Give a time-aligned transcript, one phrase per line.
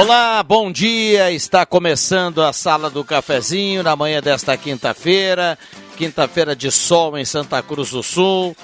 [0.00, 1.32] Olá, bom dia.
[1.32, 5.58] Está começando a Sala do Cafezinho na manhã desta quinta-feira.
[5.96, 8.56] Quinta-feira de sol em Santa Cruz do Sul.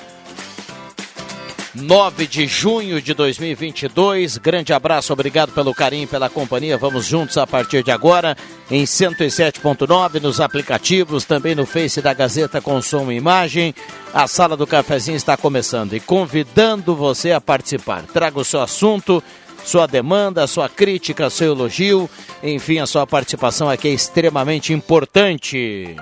[1.75, 4.39] 9 de junho de 2022.
[4.39, 6.79] Grande abraço, obrigado pelo carinho, pela companhia.
[6.79, 8.37] Vamos juntos a partir de agora
[8.71, 13.75] em 107.9 nos aplicativos, também no Face da Gazeta com som e imagem.
[14.13, 18.05] A Sala do Cafezinho está começando e convidando você a participar.
[18.05, 19.21] Traga o seu assunto
[19.65, 22.09] sua demanda, sua crítica, seu elogio,
[22.43, 25.97] enfim, a sua participação aqui é extremamente importante.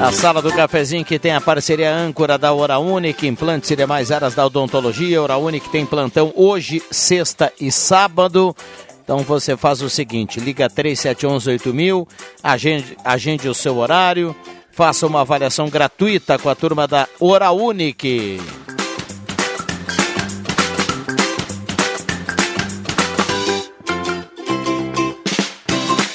[0.00, 4.10] A sala do cafezinho que tem a parceria âncora da Hora Única, implantes e demais
[4.10, 5.22] áreas da odontologia.
[5.22, 8.54] Hora Única tem plantão hoje, sexta e sábado.
[9.02, 12.06] Então você faz o seguinte, liga 3711
[12.42, 14.36] agende, agende o seu horário,
[14.74, 18.40] Faça uma avaliação gratuita com a turma da Hora Unique.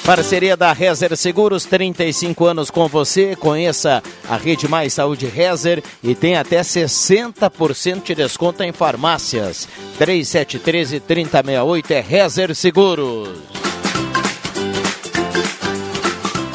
[0.04, 3.34] Parceria da Rezer Seguros, 35 anos com você.
[3.36, 9.68] Conheça a Rede Mais Saúde Rezer e tem até 60% de desconto em farmácias.
[9.98, 13.59] 3713 3068 é Rezer Seguros.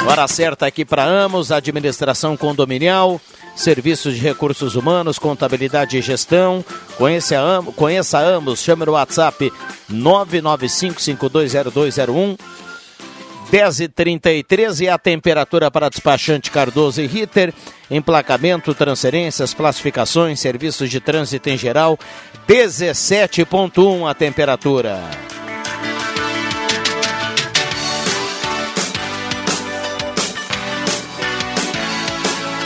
[0.08, 3.20] Hora certa aqui para Amos, administração condominial,
[3.56, 6.64] serviços de recursos humanos, contabilidade e gestão.
[6.96, 7.38] Conheça,
[7.76, 9.52] conheça Amos, chame no WhatsApp
[9.92, 12.38] 995520201.
[13.50, 17.54] 10 e 33 e a temperatura para despachante Cardoso e Ritter,
[17.90, 21.98] emplacamento, transferências, classificações, serviços de trânsito em geral,
[22.48, 25.00] 17.1 a temperatura.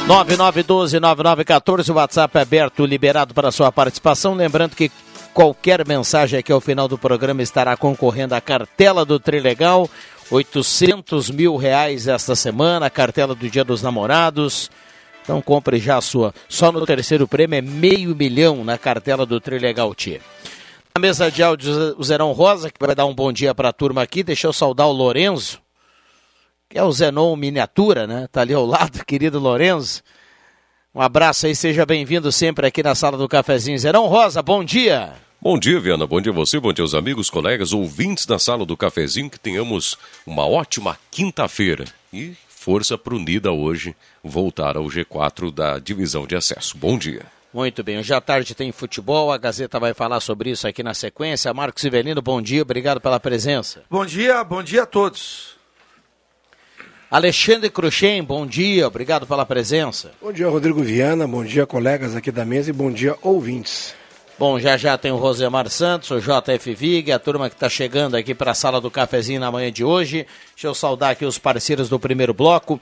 [0.09, 4.33] 9912-9914, o WhatsApp é aberto, liberado para sua participação.
[4.33, 4.91] Lembrando que
[5.35, 9.87] qualquer mensagem aqui ao final do programa estará concorrendo à cartela do Trilegal.
[10.31, 14.71] 800 mil reais esta semana, a cartela do Dia dos Namorados.
[15.21, 16.33] Então compre já a sua.
[16.47, 20.21] Só no terceiro prêmio é meio milhão na cartela do Trilegal Tia.
[20.95, 23.73] Na mesa de áudio, o Zerão Rosa, que vai dar um bom dia para a
[23.73, 24.23] turma aqui.
[24.23, 25.59] Deixa eu saudar o Lorenzo
[26.69, 28.27] que é o Zenon Miniatura, né?
[28.31, 30.03] Tá ali ao lado, querido Lorenzo.
[30.93, 33.77] Um abraço aí, seja bem-vindo sempre aqui na sala do cafezinho.
[33.77, 35.13] Zerão Rosa, bom dia.
[35.41, 36.05] Bom dia, Viana.
[36.05, 39.29] Bom dia a você, bom dia aos amigos, colegas, ouvintes da sala do cafezinho.
[39.29, 41.85] Que tenhamos uma ótima quinta-feira.
[42.13, 46.77] E força para unida hoje voltar ao G4 da divisão de acesso.
[46.77, 47.25] Bom dia.
[47.51, 50.93] Muito bem, hoje à tarde tem futebol, a Gazeta vai falar sobre isso aqui na
[50.93, 51.51] sequência.
[51.51, 53.81] Marcos Ivelino, bom dia, obrigado pela presença.
[53.89, 55.58] Bom dia, bom dia a todos.
[57.11, 60.11] Alexandre Cruxem, bom dia, obrigado pela presença.
[60.21, 63.95] Bom dia, Rodrigo Viana, bom dia, colegas aqui da mesa e bom dia, ouvintes.
[64.37, 68.15] Bom, já já tem o Rosemar Santos, o JF Vig, a turma que está chegando
[68.15, 70.27] aqui para a sala do cafezinho na manhã de hoje.
[70.53, 72.79] Deixa eu saudar aqui os parceiros do primeiro bloco.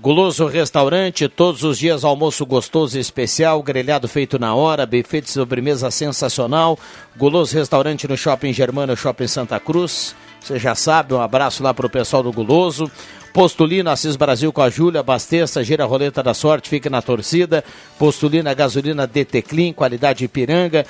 [0.00, 5.30] Guloso Restaurante, todos os dias almoço gostoso e especial, grelhado feito na hora, buffet de
[5.30, 6.78] sobremesa sensacional.
[7.14, 10.14] Guloso Restaurante no Shopping Germano, Shopping Santa Cruz.
[10.46, 12.88] Você já sabe, um abraço lá para o pessoal do Guloso.
[13.32, 17.64] Postulina Assis Brasil com a Júlia, abasteça, gira a roleta da sorte, fique na torcida.
[17.98, 20.86] Postulina gasolina DT Clean, qualidade Ipiranga.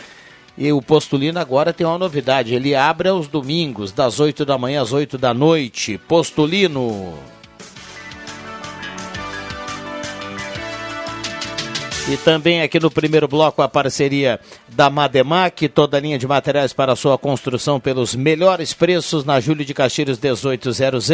[0.59, 4.83] E o Postulina agora tem uma novidade, ele abre aos domingos, das 8 da manhã
[4.83, 5.97] às 8 da noite.
[6.07, 7.15] Postulino.
[12.09, 14.39] E também aqui no primeiro bloco a parceria
[14.69, 19.65] da Mademac, toda a linha de materiais para sua construção pelos melhores preços na Júlio
[19.65, 21.11] de Castilhos 1800.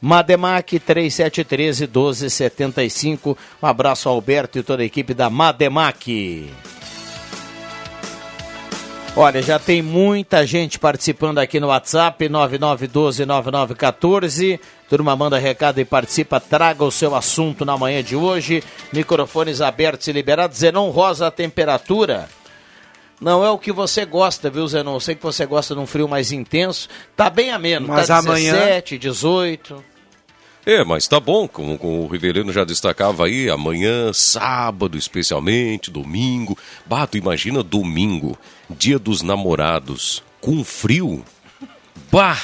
[0.00, 3.36] Mademac 3713 1275.
[3.62, 6.50] Um abraço ao Alberto e toda a equipe da Mademac.
[9.16, 14.58] Olha, já tem muita gente participando aqui no WhatsApp, 9912-9914.
[14.88, 18.60] Turma, manda recado e participa, traga o seu assunto na manhã de hoje.
[18.92, 20.58] Microfones abertos e liberados.
[20.58, 22.28] Zenon Rosa, a temperatura.
[23.20, 24.94] Não é o que você gosta, viu, Zenon?
[24.94, 26.88] Eu sei que você gosta de um frio mais intenso.
[27.16, 29.80] Tá bem ameno, Mas tá amanhã- 17, 18.
[30.66, 36.56] É, mas tá bom, como, como o Riverino já destacava aí, amanhã, sábado especialmente, domingo.
[36.86, 38.36] Bato, imagina domingo,
[38.70, 41.24] dia dos namorados, com frio.
[42.10, 42.38] Bah!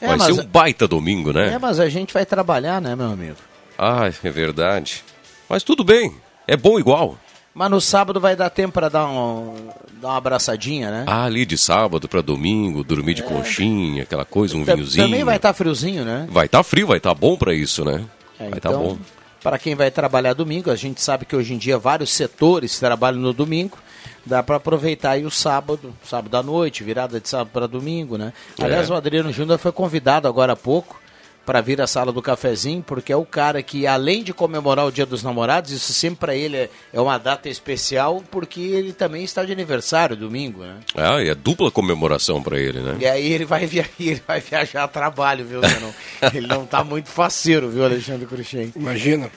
[0.00, 1.58] É, vai mas- ser um baita domingo, É, né?
[1.58, 3.36] mas a gente vai trabalhar, né, meu amigo?
[3.78, 5.02] Ah, é verdade.
[5.48, 6.14] Mas tudo bem,
[6.46, 7.18] é bom igual.
[7.54, 9.54] Mas no sábado vai dar tempo para dar, um,
[10.02, 11.04] dar uma abraçadinha, né?
[11.06, 15.06] Ah, ali de sábado pra domingo, dormir de conchinha, aquela coisa, um Ta- vinhozinho.
[15.06, 16.26] Também vai estar friozinho, né?
[16.30, 18.04] Vai tá frio, vai tá bom pra isso, né?
[18.40, 18.98] É, vai tá então, bom.
[19.44, 23.20] Para quem vai trabalhar domingo, a gente sabe que hoje em dia vários setores trabalham
[23.20, 23.76] no domingo.
[24.24, 28.32] Dá para aproveitar aí o sábado, sábado à noite, virada de sábado para domingo, né?
[28.58, 28.92] Aliás, É.
[28.92, 30.98] o Adriano Júnior foi convidado agora há pouco
[31.44, 34.92] para vir à sala do cafezinho, porque é o cara que, além de comemorar o
[34.92, 39.24] Dia dos Namorados, isso sempre para ele é, é uma data especial, porque ele também
[39.24, 40.76] está de aniversário domingo, né?
[40.94, 42.96] Ah, e é dupla comemoração pra ele, né?
[43.00, 43.88] E aí ele vai, via...
[44.00, 45.90] ele vai viajar a trabalho, viu, Zenon?
[46.32, 48.72] ele não tá muito faceiro, viu, Alexandre Cruxem?
[48.74, 49.30] Imagina.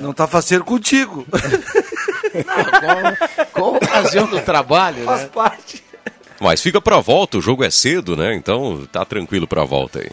[0.00, 1.24] Não tá faceiro contigo.
[3.54, 5.28] Com, com a ocasião do trabalho, Faz né?
[5.32, 5.82] parte.
[6.40, 8.34] Mas fica pra volta, o jogo é cedo, né?
[8.34, 10.10] Então tá tranquilo pra volta aí.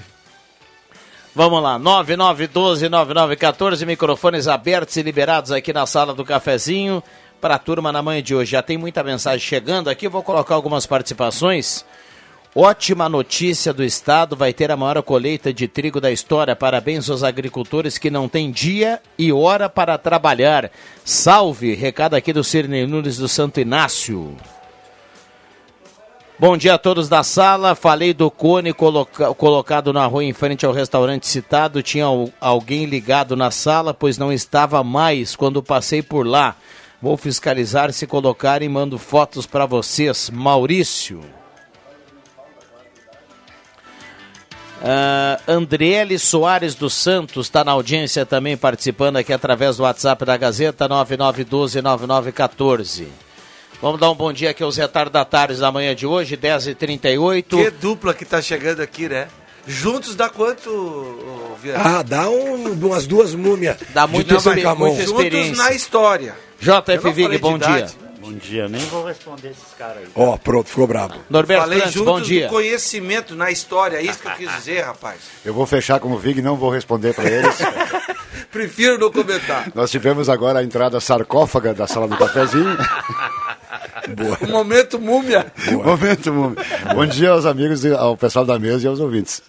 [1.35, 7.03] Vamos lá, 9912-9914, microfones abertos e liberados aqui na sala do cafezinho
[7.41, 8.51] para a turma na manhã de hoje.
[8.51, 11.83] Já tem muita mensagem chegando aqui, vou colocar algumas participações.
[12.55, 16.55] Ótima notícia do estado, vai ter a maior colheita de trigo da história.
[16.55, 20.71] Parabéns aos agricultores que não têm dia e hora para trabalhar.
[21.03, 24.37] Salve, recado aqui do Cirne Nunes do Santo Inácio.
[26.37, 27.75] Bom dia a todos da sala.
[27.75, 31.81] Falei do cone coloca- colocado na rua em frente ao restaurante citado.
[31.81, 36.55] Tinha al- alguém ligado na sala, pois não estava mais quando passei por lá.
[37.01, 40.29] Vou fiscalizar se colocarem mando fotos para vocês.
[40.29, 41.21] Maurício.
[44.83, 50.35] Ah, Andriele Soares dos Santos está na audiência também participando aqui através do WhatsApp da
[50.35, 53.07] Gazeta 99129914.
[53.81, 57.43] Vamos dar um bom dia aqui aos retardatários da manhã de hoje, 10h38.
[57.47, 59.27] Que dupla que tá chegando aqui, né?
[59.67, 61.99] Juntos dá quanto, Viana?
[61.99, 63.77] Ah, dá um- umas duas múmias.
[63.93, 66.35] Dá muita experi- muita Juntos na história.
[66.59, 67.87] JF não Vig, bom dia.
[68.19, 70.07] Bom dia, nem vou responder esses caras aí.
[70.15, 71.13] Ó, pronto, ficou bravo.
[71.29, 72.47] Norberto Falei juntos bom dia.
[72.47, 75.17] do conhecimento na história, é isso que eu quis dizer, rapaz.
[75.43, 77.55] Eu vou fechar como Vig, não vou responder para eles.
[78.51, 79.67] Prefiro não comentar.
[79.75, 82.75] Nós tivemos agora a entrada sarcófaga da sala do cafezinho.
[84.41, 85.51] O momento múmia.
[85.71, 86.61] Momento, momento.
[86.93, 89.41] Bom dia aos amigos, ao pessoal da mesa e aos ouvintes.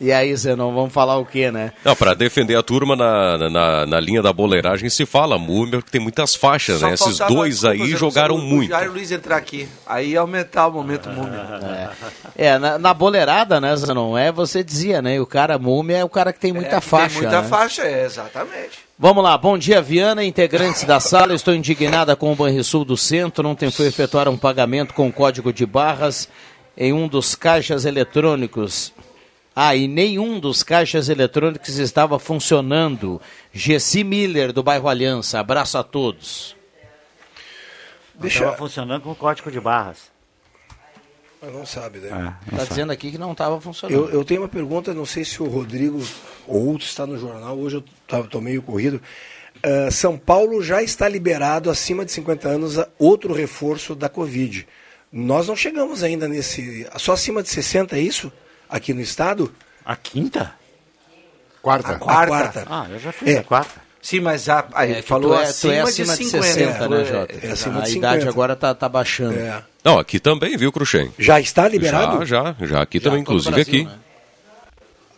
[0.00, 1.72] E aí, Zenon, vamos falar o quê, né?
[1.84, 5.90] Não, pra defender a turma na, na, na linha da boleiragem se fala múmia, porque
[5.90, 6.94] tem muitas faixas, Só né?
[6.94, 8.70] Esses dois aí jogaram o muito.
[8.70, 9.68] Jair Luiz entrar aqui.
[9.84, 11.90] Aí aumentar o momento múmia.
[12.36, 14.16] É, na, na boleirada, né, Zenon?
[14.16, 15.20] É, você dizia, né?
[15.20, 17.14] O cara múmia é o cara que tem muita É, que faixa.
[17.14, 17.48] Tem muita né?
[17.48, 18.87] faixa, é, exatamente.
[19.00, 21.32] Vamos lá, bom dia, Viana, integrantes da sala.
[21.32, 23.46] Estou indignada com o Banrisul do Centro.
[23.46, 26.28] Ontem foi efetuar um pagamento com código de barras
[26.76, 28.92] em um dos caixas eletrônicos.
[29.54, 33.20] Ah, e nenhum dos caixas eletrônicos estava funcionando.
[33.52, 35.38] Gessi Miller, do bairro Aliança.
[35.38, 36.56] Abraço a todos.
[38.16, 38.40] Deixa.
[38.40, 40.10] Estava funcionando com o código de barras.
[41.40, 42.34] Mas não sabe, né?
[42.50, 43.96] Está dizendo aqui que não estava funcionando.
[43.96, 46.02] Eu, eu tenho uma pergunta, não sei se o Rodrigo
[46.46, 47.76] ou outro está no jornal, hoje
[48.08, 49.00] eu estou meio corrido.
[49.62, 54.66] Ah, São Paulo já está liberado acima de 50 anos a outro reforço da Covid.
[55.12, 56.86] Nós não chegamos ainda nesse.
[56.96, 58.32] Só acima de 60 é isso?
[58.68, 59.52] Aqui no estado?
[59.84, 60.52] A quinta?
[61.62, 61.92] Quarta.
[61.92, 62.66] A quarta.
[62.68, 63.38] Ah, eu já fiz É.
[63.38, 63.80] a quarta.
[64.00, 66.42] Sim, mas a, aí É falou tu é, tu acima, é acima de, 50.
[66.46, 67.46] 60, né, É, Jota?
[67.46, 68.28] é acima a de idade 50.
[68.30, 69.36] agora tá, tá baixando.
[69.38, 69.62] É.
[69.88, 71.10] Não, aqui também, viu, Cruxem?
[71.18, 72.26] Já está liberado?
[72.26, 73.84] Já, já, já aqui também, Já o inclusive Brasil, aqui.
[73.84, 73.98] né?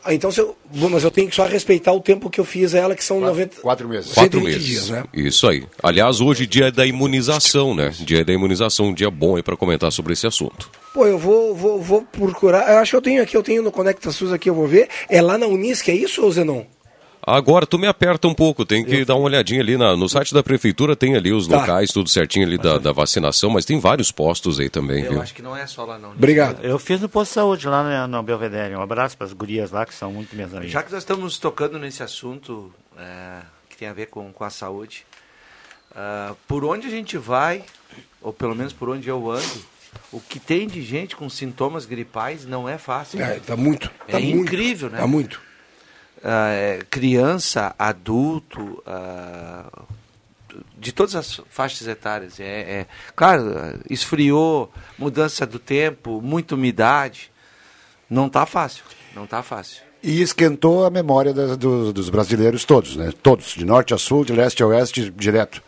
[0.04, 2.72] Ah, então, se eu, mas eu tenho que só respeitar o tempo que eu fiz
[2.72, 3.60] ela, que são 90.
[3.60, 4.14] Quatro meses.
[4.14, 4.66] Quatro 120 meses.
[4.66, 5.04] dias, né?
[5.12, 5.66] Isso aí.
[5.82, 7.92] Aliás, hoje dia da imunização, né?
[7.98, 10.70] Dia da imunização, um dia bom aí pra comentar sobre esse assunto.
[10.94, 12.70] Pô, eu vou, vou, vou procurar.
[12.72, 14.88] Eu acho que eu tenho aqui, eu tenho no Conecta SUS aqui, eu vou ver.
[15.08, 16.62] É lá na Unisc, é isso, ou Zenon?
[17.22, 20.32] Agora, tu me aperta um pouco, tem que dar uma olhadinha ali na- no site
[20.32, 21.58] da prefeitura, tem ali os Tá.
[21.60, 25.22] locais, tudo certinho ali da, da vacinação, mas tem vários postos aí também, Eu viu?
[25.22, 26.12] acho que não é só lá não.
[26.12, 26.64] Obrigado.
[26.64, 28.74] Eu fiz no posto de saúde lá no, no Belvedere.
[28.74, 30.72] Um abraço para as gurias lá, que são muito minhas amigas.
[30.72, 34.50] Já que nós estamos tocando nesse assunto é, que tem a ver com, com a
[34.50, 35.04] saúde,
[35.94, 37.62] ah, por onde a gente vai,
[38.22, 39.62] ou pelo menos por onde eu ando,
[40.10, 43.20] o que tem de gente com sintomas gripais não é fácil.
[43.22, 43.90] É, tá muito.
[44.08, 44.98] É tá muito, incrível, né?
[44.98, 45.40] Tá muito.
[46.22, 49.66] Ah, é, criança, adulto, ah,
[50.76, 52.38] de todas as faixas etárias.
[52.40, 52.44] É,
[52.80, 52.86] é-
[53.16, 57.30] claro, esfriou, mudança do tempo, muita umidade.
[58.08, 58.84] Não tá fácil.
[59.14, 59.82] Não tá fácil.
[60.02, 63.12] E esquentou a memória das- do- dos brasileiros todos, né?
[63.22, 65.62] Todos, de norte a sul, de leste a oeste, direto.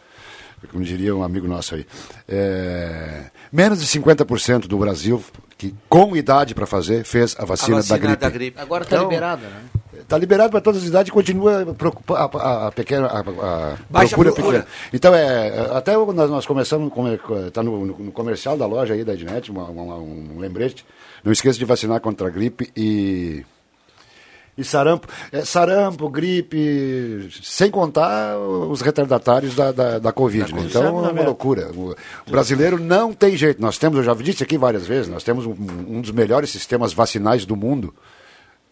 [0.71, 1.87] Como diria um amigo nosso aí.
[2.29, 5.23] É, menos de 50% do Brasil,
[5.59, 8.59] que com idade para fazer, fez a vacina, a vacina da gripe.
[8.61, 9.63] Agora está Então, liberada, né?
[10.03, 11.65] Está liberado para todas as idades e continua
[12.11, 13.25] a, a- a pequena, a, a
[14.07, 14.33] procura, procura.
[14.61, 14.67] pequena.
[14.93, 16.93] Então, é, até nós, nós começamos,
[17.47, 20.85] está no, no- comercial da loja aí da Ednet, uma- uma- um lembrete.
[21.25, 23.45] Não esqueça de vacinar contra a gripe e,
[24.59, 25.07] e sarampo.
[25.31, 30.53] É, sarampo, gripe, sem contar os retardatários da, da, da Covid.
[30.55, 30.63] né?
[30.69, 31.71] Então, é uma loucura.
[31.75, 31.93] O,
[32.27, 33.63] o brasileiro não tem jeito.
[33.63, 35.55] Nós temos, eu já disse aqui várias vezes, nós temos um,
[35.89, 37.95] um dos melhores sistemas vacinais do mundo.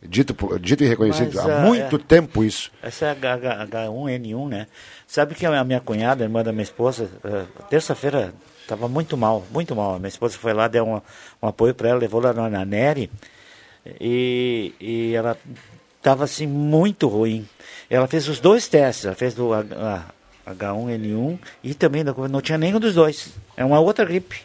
[0.03, 1.99] Dito, dito e reconhecido Mas, há ah, muito é.
[1.99, 2.73] tempo isso.
[2.83, 4.67] Essa é a H- H1N1, né?
[5.07, 9.77] Sabe que a minha cunhada, irmã da minha esposa, eh, terça-feira estava muito mal, muito
[9.77, 9.97] mal.
[9.97, 11.01] A minha esposa foi lá, deu um,
[11.43, 13.11] um apoio para ela, levou lá na, Neri
[14.01, 15.37] e, e ela
[15.99, 17.47] estava assim muito ruim.
[17.91, 20.07] Ela fez os dois testes, ela fez do H-
[20.47, 23.35] a- H1N1 e também da não tinha nenhum dos dois.
[23.55, 24.41] É uma outra gripe.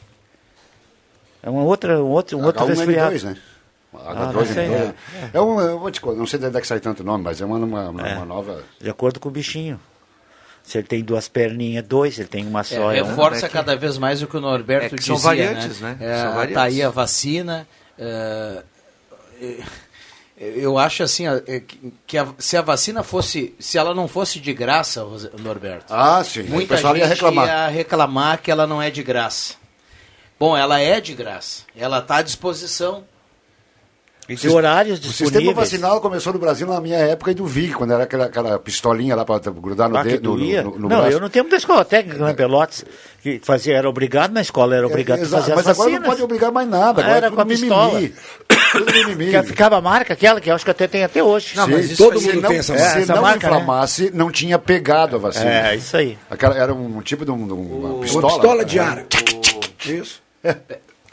[1.42, 3.16] É uma outra, um outro, um outro resfriado.
[3.16, 3.38] H1N2,
[3.98, 4.04] né?
[4.08, 4.34] Ah, H2N2.
[4.34, 4.94] não sei, é.
[5.34, 7.24] É um, eu vou te contar, não sei de onde é que sai tanto nome,
[7.24, 8.16] mas é uma, uma, uma- É.
[8.18, 8.64] uma nova.
[8.80, 9.80] De acordo com o bichinho.
[10.64, 12.92] Se ele tem duas perninhas, dois, se ele tem uma só.
[12.92, 13.08] É, é um.
[13.08, 15.80] reforça é que- cada vez mais o que o Norberto é que dizia, são variantes,
[15.80, 15.96] né?
[16.00, 16.54] É, São variantes.
[16.56, 17.68] Tá aí a vacina.
[18.00, 18.64] é,
[19.42, 19.64] é,
[20.38, 24.40] eu acho assim, é, que- que a- se a vacina fosse, se ela não fosse
[24.40, 25.06] de graça,
[25.40, 26.42] Norberto, Ah, sim.
[26.42, 27.48] o muita pessoal gente ia reclamar.
[27.48, 29.54] ia reclamar que ela não é de graça.
[30.40, 31.64] Bom, ela é de graça.
[31.76, 33.06] Ela está à disposição.
[34.28, 35.34] E de horários O disponíveis.
[35.44, 38.58] sistema vacinal começou no Brasil na minha época e do VIG, quando era aquela, aquela
[38.58, 40.36] pistolinha lá para grudar no Ah, dedo.
[40.36, 41.12] No, no, no não, braço.
[41.12, 42.84] eu não tenho muita escola técnica na Pelotas,
[43.22, 46.02] que fazia, era obrigado na escola, era obrigado É, a fazer as Mas agora não
[46.02, 47.02] pode obrigar mais nada.
[47.04, 48.00] Agora Era é com a pistola.
[48.00, 49.30] mimimi.
[49.32, 51.56] Que ficava a marca, aquela que eu acho que até tem até hoje.
[51.56, 53.00] Não, Sim, mas se todo se mundo não, tem essa se marca.
[53.00, 53.56] Essa não marca, né?
[53.58, 55.52] inflamasse, não tinha pegado a vacina.
[55.70, 56.18] É, isso aí.
[56.32, 58.28] Aquela, era um tipo de, um, de uma Uma pistola.
[58.34, 59.06] pistola de ar.
[59.86, 60.20] Isso.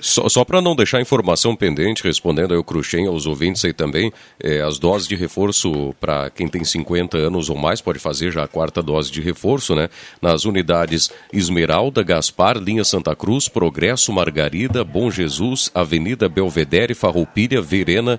[0.02, 4.12] Só, só para não deixar informação pendente, respondendo aí o Cruxem, aos ouvintes aí também,
[4.42, 8.42] é, as doses de reforço para quem tem 50 anos ou mais pode fazer já
[8.42, 9.88] a quarta dose de reforço, né?
[10.20, 18.18] Nas unidades Esmeralda, Gaspar, Linha Santa Cruz, Progresso, Margarida, Bom Jesus, Avenida Belvedere, Farroupilha, Verena,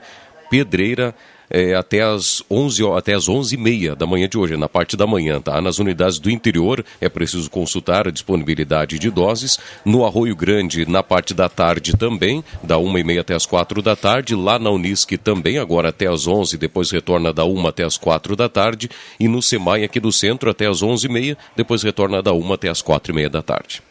[0.50, 1.13] Pedreira,
[1.54, 5.06] é, até as 11 ho- até as 11h30 da manhã de hoje, na parte da
[5.08, 5.62] manhã, tá?
[5.62, 9.60] Nas unidades do interior é preciso consultar a disponibilidade de doses.
[9.86, 14.36] No Arroio Grande, na parte da tarde também, da 1h30 até as 4 da tarde.
[14.36, 18.36] Lá na Unisque também, agora até as 11 depois retorna da 1 até as 4
[18.36, 18.90] da tarde.
[19.20, 22.82] E no Semai aqui do centro até as 11h30, depois retorna da 1 até as
[22.82, 23.82] 4h30 da tarde.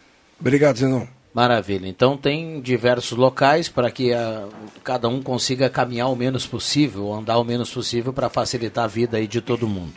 [0.40, 1.06] Obrigado, Zenon.
[1.34, 1.86] Maravilha.
[1.88, 4.46] Então tem diversos locais para que a-
[4.84, 9.16] cada um consiga caminhar o menos possível, andar o menos possível para facilitar a vida
[9.16, 9.94] aí de todo mundo.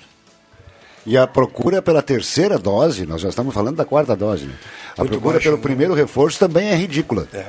[1.06, 4.56] E a procura pela terceira dose, nós já estamos falando da quarta dose, né?
[4.98, 5.62] A Muito procura baixo, pelo né?
[5.63, 7.27] primeiro reforço também é ridícula.
[7.34, 7.46] É.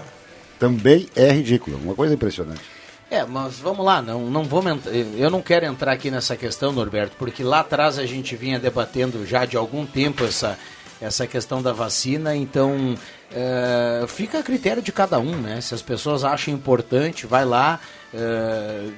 [0.58, 1.76] Também é ridícula.
[1.78, 2.60] Uma coisa impressionante.
[3.08, 7.14] É, mas vamos lá, não, não ent- eu não quero entrar aqui nessa questão, Norberto,
[7.16, 10.58] porque lá atrás a gente vinha debatendo já de algum tempo essa,
[11.00, 12.96] essa questão da vacina, então
[13.32, 15.60] é, fica a critério de cada um, né?
[15.60, 17.78] Se as pessoas acham importante, vai lá,
[18.14, 18.88] é,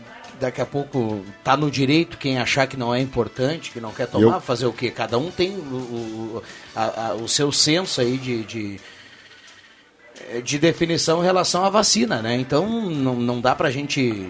[0.41, 4.07] daqui a pouco tá no direito quem achar que não é importante, que não quer
[4.07, 4.91] tomar, Eu- fazer o quê?
[4.91, 5.61] Cada um tem o,
[6.37, 6.43] o,
[6.77, 8.81] a- a- o seu senso aí de- de
[10.45, 12.35] de definição em relação à vacina, né?
[12.37, 14.29] Então não, não dá pra gente.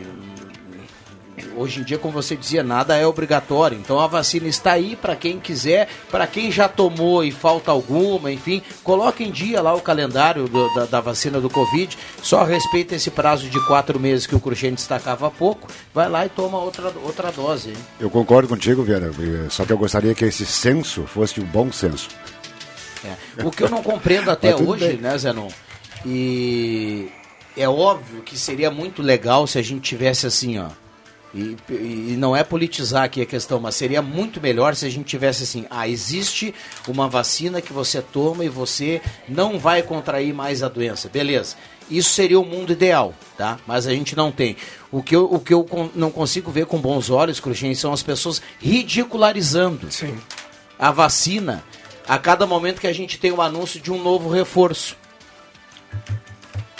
[1.56, 3.78] Hoje em dia, como você dizia, nada é obrigatório.
[3.78, 8.30] Então a vacina está aí para quem quiser, para quem já tomou e falta alguma,
[8.32, 11.96] enfim, coloque em dia lá o calendário do- da, da vacina do Covid.
[12.22, 15.68] Só respeita esse prazo de quatro meses que o Cruxem destacava há pouco.
[15.94, 17.70] Vai lá e toma outra, outra dose.
[17.70, 17.76] hein?
[18.00, 22.08] Eu concordo contigo, eh, só que eu gostaria que esse senso fosse o bom senso.
[23.04, 23.44] É.
[23.44, 24.96] O que eu não compreendo até hoje, bem.
[24.96, 25.48] né, Zenon?
[26.04, 27.08] E
[27.56, 30.68] é óbvio que seria muito legal se a gente tivesse assim, ó.
[31.34, 35.06] E, e não é politizar aqui a questão, mas seria muito melhor se a gente
[35.06, 36.54] tivesse assim: ah, existe
[36.86, 41.08] uma vacina que você toma e você não vai contrair mais a doença.
[41.08, 41.56] Beleza.
[41.90, 43.58] Isso seria o mundo ideal, tá?
[43.66, 44.56] Mas a gente não tem.
[44.90, 48.02] O que eu, o que eu não consigo ver com bons olhos, Cruxem, são as
[48.02, 50.18] pessoas ridicularizando Sim.
[50.78, 51.64] a vacina
[52.06, 54.96] a cada momento que a gente tem o um anúncio de um novo reforço.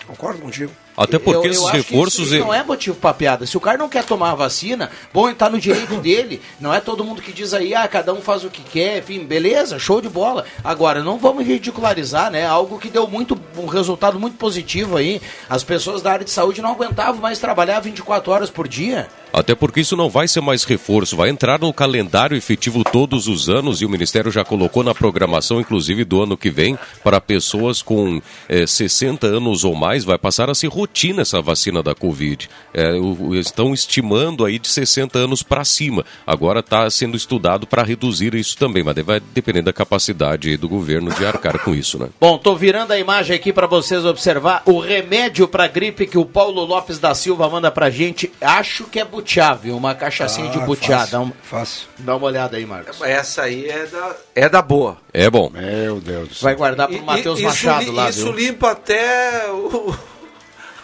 [0.07, 0.73] Concordo contigo.
[0.99, 2.33] Até porque eu, eu esses reforços.
[2.33, 3.47] Não é motivo para piada.
[3.47, 6.43] Se o cara não quer tomar a vacina, bom, tá no direito dele.
[6.61, 9.25] Não é todo mundo que diz aí, ah, cada um faz o que quer, enfim,
[9.25, 10.45] beleza, show de bola.
[10.64, 12.45] Agora, não vamos ridicularizar, né?
[12.45, 15.23] Algo que deu muito um resultado muito positivo aí.
[15.49, 19.09] As pessoas da área de saúde não aguentavam mais trabalhar 24 horas por dia.
[19.32, 23.49] Até porque isso não vai ser mais reforço, vai entrar no calendário efetivo todos os
[23.49, 27.82] anos e o Ministério já colocou na programação, inclusive do ano que vem, para pessoas
[27.82, 32.49] com é, 60 anos ou mais, vai passar a ser rotina essa vacina da Covid.
[32.75, 32.92] É,
[33.38, 36.04] estão estimando aí de 60 anos para cima.
[36.26, 41.12] Agora está sendo estudado para reduzir isso também, mas vai depender da capacidade do governo
[41.12, 42.08] de arcar com isso, né?
[42.20, 46.25] Bom, tô virando a imagem aqui para vocês observar o remédio para gripe que o
[46.25, 48.30] Paulo Lopes da Silva manda pra gente.
[48.40, 49.76] Acho que é butiá, viu?
[49.76, 50.98] Uma cachaçinha ah, de butiá.
[51.00, 51.88] Fácil, dá, um, fácil.
[51.98, 53.00] dá uma olhada aí, Marcos.
[53.02, 54.96] Essa aí é da, é da boa.
[55.12, 55.50] É bom.
[55.52, 56.44] Meu Deus do céu.
[56.44, 58.32] Vai guardar pro Matheus Machado isso, lá, Isso viu?
[58.32, 59.94] limpa até o,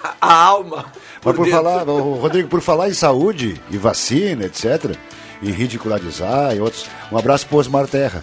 [0.20, 0.92] a alma.
[1.24, 4.96] Mas por falar, Rodrigo, por falar em saúde e vacina, etc.,
[5.42, 8.22] em ridicularizar e outros, um abraço pro Osmar Terra.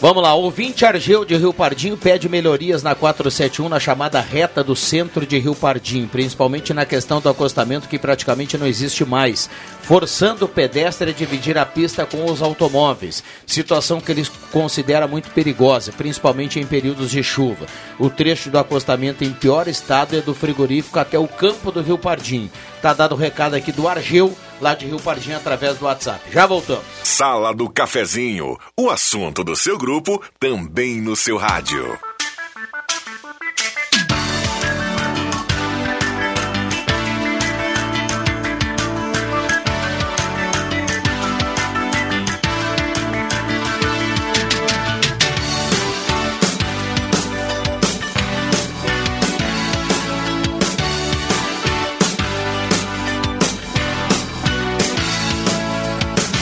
[0.00, 4.74] Vamos lá, ouvinte Argeu de Rio Pardinho pede melhorias na 471 na chamada reta do
[4.74, 9.50] centro de Rio Pardinho, principalmente na questão do acostamento que praticamente não existe mais,
[9.82, 15.28] forçando o pedestre a dividir a pista com os automóveis, situação que ele considera muito
[15.32, 17.66] perigosa, principalmente em períodos de chuva.
[17.98, 21.98] O trecho do acostamento em pior estado é do frigorífico até o campo do Rio
[21.98, 22.50] Pardinho.
[22.80, 26.20] Tá dado o recado aqui do Argeu, lá de Rio Pardinho, através do WhatsApp.
[26.32, 26.84] Já voltamos.
[27.04, 31.98] Sala do Cafezinho, o assunto do seu grupo também no seu rádio.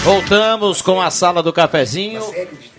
[0.08, 2.22] Voltamos com a sala do cafezinho.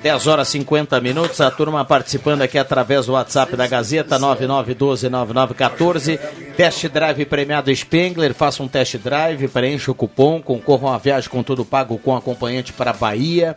[0.02, 1.39] 10 horas 50 minutos.
[1.39, 6.18] A turma participando aqui através do WhatsApp da Gazeta 99129914.
[6.58, 8.34] Test drive premiado Spengler.
[8.34, 12.15] Faça um test drive, preencha o cupom, concorra a uma viagem com tudo pago com
[12.15, 13.56] acompanhante para a Bahia.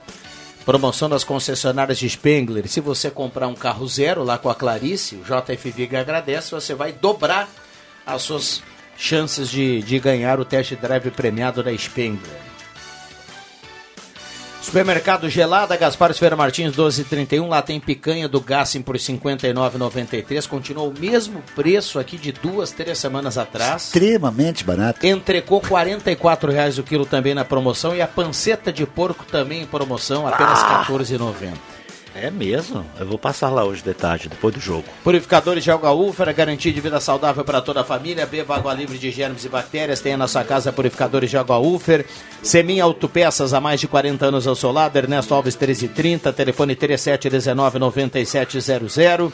[0.67, 2.69] Promoção das concessionárias de Spengler.
[2.69, 6.75] Se você comprar um carro zero lá com a Clarice, o JF Viga agradece, você
[6.75, 7.49] vai dobrar
[8.05, 8.63] as suas
[8.99, 12.52] chances de, de ganhar o test drive premiado da Spengler.
[14.63, 20.85] Supermercado Gelada, Gaspar Esfera Martins 1231, lá tem picanha do Gassim por R$ 59,93, continua
[20.85, 23.87] o mesmo preço aqui de duas, três semanas atrás.
[23.87, 25.05] Extremamente barato.
[25.05, 29.67] Entrecou 44 reais o quilo também na promoção e a panceta de porco também em
[29.67, 31.72] promoção, apenas R$ 14,90.
[32.15, 32.85] É mesmo?
[33.01, 34.85] Eu vou passar lá hoje de tarde, depois do jogo.
[35.03, 38.27] Purificadores de água Úfera, garantia de vida saudável para toda a família.
[38.27, 40.01] Beba água livre de germes e bactérias.
[40.01, 42.07] Tenha na sua casa purificadores de água Ufer.
[42.43, 44.97] Semin Autopeças, há mais de 40 anos ao seu lado.
[44.97, 49.33] Ernesto Alves 1330, telefone 3719-9700.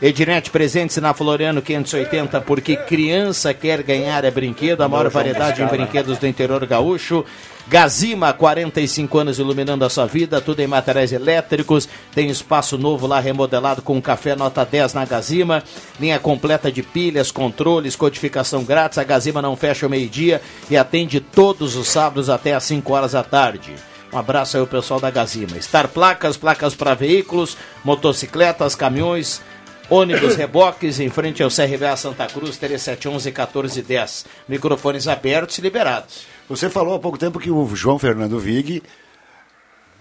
[0.00, 4.82] Ednet presentes na Floriano 580, porque criança quer ganhar é brinquedo.
[4.82, 7.24] A maior variedade em brinquedos do interior gaúcho.
[7.68, 11.86] Gazima, 45 anos iluminando a sua vida, tudo em materiais elétricos.
[12.14, 15.62] Tem espaço novo lá remodelado com café nota 10 na Gazima.
[16.00, 18.96] Linha completa de pilhas, controles, codificação grátis.
[18.96, 23.12] A Gazima não fecha o meio-dia e atende todos os sábados até às 5 horas
[23.12, 23.74] da tarde.
[24.10, 25.60] Um abraço aí ao pessoal da Gazima.
[25.60, 27.54] Star Placas, placas para veículos,
[27.84, 29.42] motocicletas, caminhões,
[29.90, 34.24] ônibus, reboques, em frente ao CRVA Santa Cruz, 3711 1410.
[34.48, 36.37] Microfones abertos e liberados.
[36.48, 38.82] Você falou há pouco tempo que o João Fernando Vig,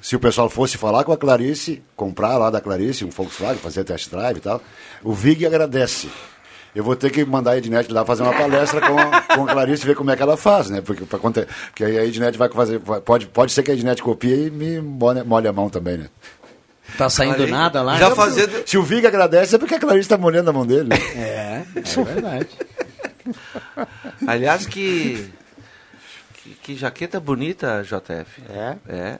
[0.02, 3.84] se o pessoal fosse falar com a Clarice, comprar lá da Clarice um Volkswagen, fazer
[3.84, 4.62] test drive e tal,
[5.04, 6.10] o Vig agradece.
[6.76, 9.52] Eu vou ter que mandar a Ednet lá fazer uma palestra com a, com a
[9.52, 10.80] Clarice ver como é que ela faz, né?
[10.80, 12.80] Porque, pra, porque aí a Ednet vai fazer.
[12.80, 16.08] Pode, pode ser que a Ednet copie e me molhe, molhe a mão também, né?
[16.98, 17.98] Tá saindo Aí, nada lá?
[17.98, 18.64] Já fazendo.
[18.66, 20.90] Se o Vig agradece é porque a Clarice está molhando a mão dele.
[20.90, 20.98] né?
[21.16, 22.48] É, é verdade.
[24.26, 25.30] Aliás, que,
[26.48, 26.56] que.
[26.74, 28.42] que jaqueta bonita, JF.
[28.50, 28.76] É?
[28.88, 29.16] É.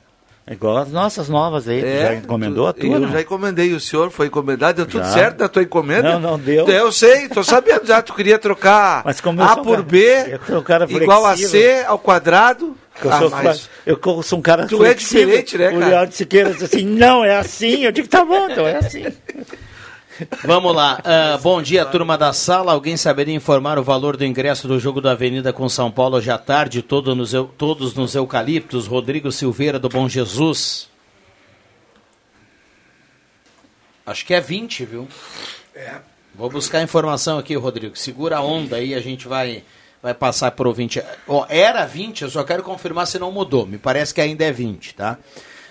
[0.50, 1.84] Igual as nossas novas aí.
[1.84, 2.96] É, já encomendou a tu- tua?
[2.96, 3.12] Eu não?
[3.12, 5.12] já encomendei, o senhor foi encomendado, deu tudo Já.
[5.12, 6.14] certo da tua encomenda?
[6.14, 6.66] Não, não deu.
[6.70, 10.26] Eu sei, tô sabendo já, tu queria trocar Mas como eu A por cara- B
[10.30, 12.78] eu sou cara igual a C ao quadrado.
[13.04, 15.26] Eu, Ah, sou, mas- eu sou um cara Tu é flexível.
[15.44, 15.86] diferente, né, O cara?
[15.86, 17.84] Leandro Siqueira disse assim, não, é assim.
[17.84, 19.04] Eu digo, tá bom, então é assim.
[20.44, 21.00] Vamos lá.
[21.04, 22.72] Ah, bom dia, turma da sala.
[22.72, 26.32] Alguém saberia informar o valor do ingresso do jogo da Avenida com São Paulo hoje
[26.32, 26.82] à tarde?
[26.82, 28.88] Todo nos todos nos eucaliptos.
[28.88, 30.90] Rodrigo Silveira do Bom Jesus.
[34.06, 35.08] Acho que é 20, viu?
[35.76, 35.96] É.
[36.34, 37.98] Vou buscar informação aqui, Rodrigo.
[37.98, 39.64] Segura a onda aí, a gente vai
[40.02, 41.04] vai passar por 20.
[41.28, 43.66] Ó, era 20, eu só quero confirmar se não mudou.
[43.66, 45.18] Me parece que ainda é 20, tá?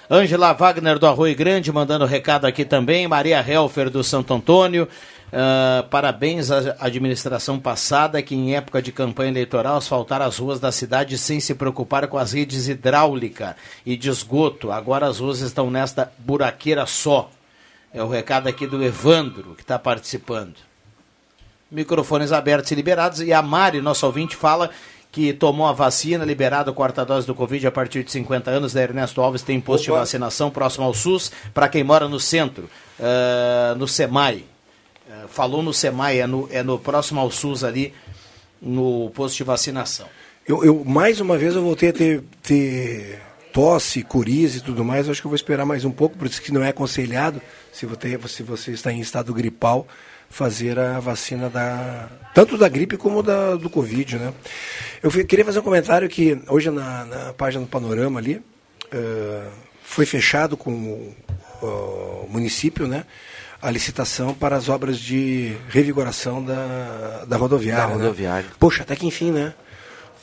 [0.09, 3.09] Ângela Wagner do Arroio Grande mandando recado aqui também.
[3.09, 4.89] Maria Helfer do Santo Antônio.
[5.27, 10.71] Uh, parabéns à administração passada que em época de campanha eleitoral asfaltaram as ruas da
[10.71, 14.71] cidade sem se preocupar com as redes hidráulica e de esgoto.
[14.71, 17.29] Agora as ruas estão nesta buraqueira só.
[17.93, 20.55] É o recado aqui do Evandro que está participando.
[21.69, 23.21] Microfones abertos e liberados.
[23.21, 24.71] E a Mari, nosso ouvinte, fala
[25.17, 28.75] que tomou a vacina, liberado a quarta dose do Covid a partir de 50 anos,
[28.75, 29.95] da Ernesto Alves tem posto Opa.
[29.95, 32.69] de vacinação próximo ao SUS, para quem mora no centro,
[33.01, 34.45] uh, no SEMAI.
[35.09, 37.95] Uh, falou no SEMAI, é no, é no próximo ao SUS ali,
[38.61, 40.07] no posto de vacinação.
[40.47, 43.19] Eu, eu mais uma vez eu voltei a ter, ter
[43.55, 46.43] tosse, coriza e tudo mais, acho que eu vou esperar mais um pouco, por isso
[46.43, 47.41] que não é aconselhado,
[47.73, 49.89] se você, se você está em estado gripal,
[50.29, 54.33] fazer a vacina da tanto da gripe como da, do Covid, né?
[55.03, 59.51] Eu queria fazer um comentário que hoje na, na página do Panorama ali uh,
[59.83, 61.15] foi fechado com o,
[61.63, 63.05] o, município, né?
[63.63, 67.85] A licitação para as obras de revigoração da, da rodoviária.
[67.85, 67.95] Da né?
[67.95, 68.49] rodoviária.
[68.49, 68.55] Né?
[68.59, 69.55] Poxa, até que enfim, né?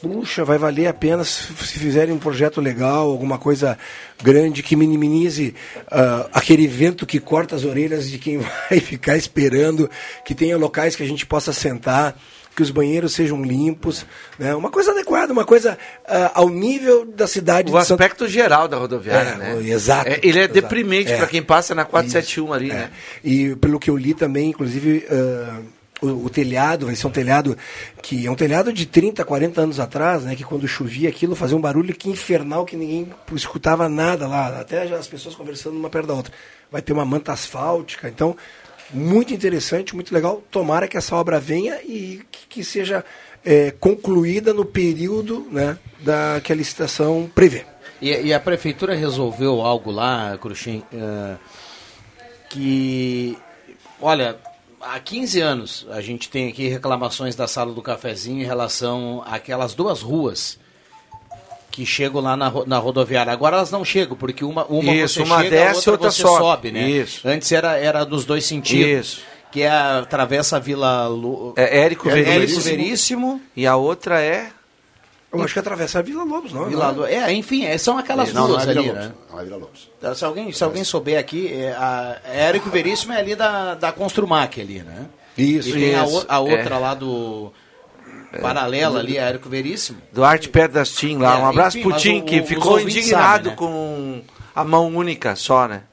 [0.04, 3.78] Puxa, vai valer a pena se fizerem um projeto legal, alguma coisa
[4.22, 5.56] grande que minimize
[5.88, 8.39] uh, aquele vento que corta as orelhas de quem
[8.70, 9.89] vai ficar esperando,
[10.26, 12.20] que tenha locais que a gente possa sentar,
[12.54, 14.06] que os banheiros sejam limpos,
[14.38, 14.54] né?
[14.54, 17.72] uma coisa adequada, uma coisa uh, ao nível da cidade.
[17.72, 19.70] O aspecto geral da rodoviária, é, né?
[19.70, 20.10] Exato.
[20.10, 20.54] É, ele é exato.
[20.54, 21.18] deprimente é.
[21.18, 22.74] para quem passa na 471 Isso, ali, é.
[22.74, 22.92] né?
[23.24, 25.08] E pelo que eu li também, inclusive.
[25.10, 27.58] Uh, o, o, telhado vai ser um telhado
[28.02, 30.36] que é um telhado de 30, 40 anos atrás, né?
[30.36, 34.84] Que quando chovia aquilo fazia um barulho que infernal que ninguém escutava nada lá, até
[34.84, 36.34] as pessoas conversando uma perto da outra.
[36.72, 38.36] Vai ter uma manta asfáltica, então
[38.92, 40.44] muito interessante, muito legal.
[40.52, 43.04] Tomara que essa obra venha e que, que seja
[43.44, 47.66] é, concluída no período né, da que a licitação prevê.
[48.02, 51.39] E, e a prefeitura resolveu algo lá, Cruxem, uh,
[52.50, 53.38] que,
[54.02, 54.38] olha,
[54.84, 59.74] há 15 anos a gente tem aqui reclamações da sala do cafezinho em relação àquelas
[59.74, 60.60] duas ruas
[61.72, 63.34] que chegam lá na, na rodoviária.
[63.34, 66.22] Agora elas não chegam, porque uma, uma Isso, você uma chega, desce, outra, outra você
[66.22, 66.38] sobe.
[66.38, 66.88] sobe, né?
[66.88, 67.28] Isso.
[67.28, 69.08] Antes era, era dos dois sentidos.
[69.08, 69.22] Isso.
[69.52, 71.08] Que é a, atravessa a Vila...
[71.08, 71.54] Lu...
[71.56, 72.41] É Érico, é, Veríssimo.
[72.41, 73.41] Érico Veríssimo.
[73.56, 74.52] E a outra é...
[75.34, 76.65] Eu acho que atravessa a Vila Lobos, não?
[76.65, 77.06] Vila não.
[77.06, 79.12] É, enfim, é, são aquelas não, ruas não é ali, Lobos, né?
[79.32, 79.89] Não é Vila Lobos.
[79.98, 83.74] Então, se alguém, se alguém souber aqui, é, a, é Érico Veríssimo é ali da,
[83.76, 85.08] da Construmac ali, né?
[85.38, 86.80] Isso, E tem a, isso, o- a outra é.
[86.80, 87.52] lá do...
[88.41, 90.00] Paralela ali, a Érico Veríssimo.
[90.12, 91.36] Duarte Pedras Tim lá.
[91.36, 93.56] É, um abraço enfim, pro Tim, que ficou indignado sabem, né?
[93.56, 94.22] com
[94.56, 95.84] a mão única só, né?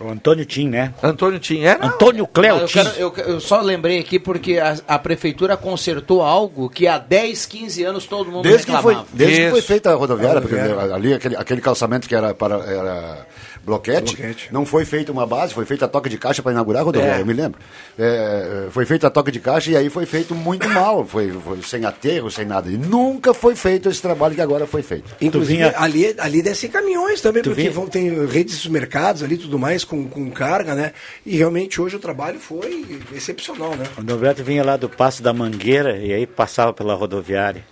[0.00, 0.94] O Antônio Tim, né?
[1.02, 1.76] Antônio Tim, é?
[1.76, 1.88] Não.
[1.88, 2.72] Antônio Cléo eu, Tim.
[2.72, 7.44] quero- eu- eu só lembrei aqui porque a, a prefeitura consertou algo que há 10,
[7.46, 9.06] 15 anos todo mundo Desde, que foi, reclamava.
[9.12, 9.68] desde que foi Isso.
[9.68, 10.94] feita a rodoviária, porque Rodoviária.
[10.94, 13.26] ali aquele, aquele calçamento que era para era
[13.64, 14.48] bloquete, Bloquete.
[14.52, 17.18] não foi feita uma base, foi feita a toca de caixa para inaugurar a rodoviária,
[17.18, 17.22] É.
[17.22, 17.58] eu me lembro.
[17.98, 21.62] É, foi feita a toca de caixa e aí foi feito muito mal, foi, foi
[21.62, 22.70] sem aterro, sem nada.
[22.70, 25.14] E nunca foi feito esse trabalho que agora foi feito.
[25.20, 29.34] Inclusive, vinha- ali, ali descem caminhões também, porque vinha- vão, tem redes de supermercados ali
[29.34, 30.92] e tudo mais com, com carga, né?
[31.24, 33.84] E realmente hoje o trabalho foi excepcional, né?
[33.98, 37.64] O Norberto vinha lá do Passo da Mangueira e aí passava pela rodoviária.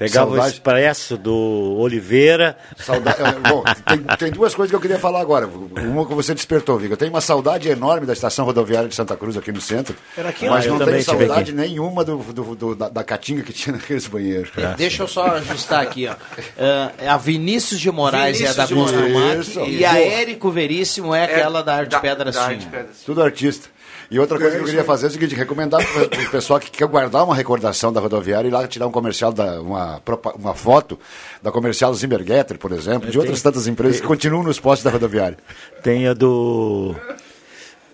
[0.00, 0.48] Pegava Saudade.
[0.48, 2.56] o expresso do Oliveira.
[2.78, 5.46] Saudade, é, bom, tem, tem duas coisas que eu queria falar agora.
[5.46, 6.94] Uma que você despertou, Viga.
[6.94, 9.94] Eu tenho uma saudade enorme da estação rodoviária de Santa Cruz aqui no centro.
[10.16, 13.52] Era aqui, mas eu não tenho saudade nenhuma do, do- do- da, da caatinga que
[13.52, 14.50] tinha naqueles banheiros.
[14.50, 14.74] cara.
[14.76, 16.14] Deixa eu só ajustar aqui, ó.
[16.56, 21.14] É, a Vinícius de Moraes é a da Vinícius de Construmac e a Érico Veríssimo
[21.14, 22.54] é aquela da Arte Pedras da Tim.
[22.54, 22.96] Arte Pedras.
[23.04, 23.68] Tudo artista.
[24.10, 26.68] E outra coisa que eu queria fazer é o seguinte, recomendar para o pessoal que
[26.68, 30.02] quer guardar uma recordação da rodoviária e lá tirar um comercial, da, uma,
[30.34, 30.98] uma foto
[31.40, 35.38] da comercial Zimmergetter, por exemplo, de outras tantas empresas que continuam nos postos da rodoviária.
[35.82, 36.96] Tem a do.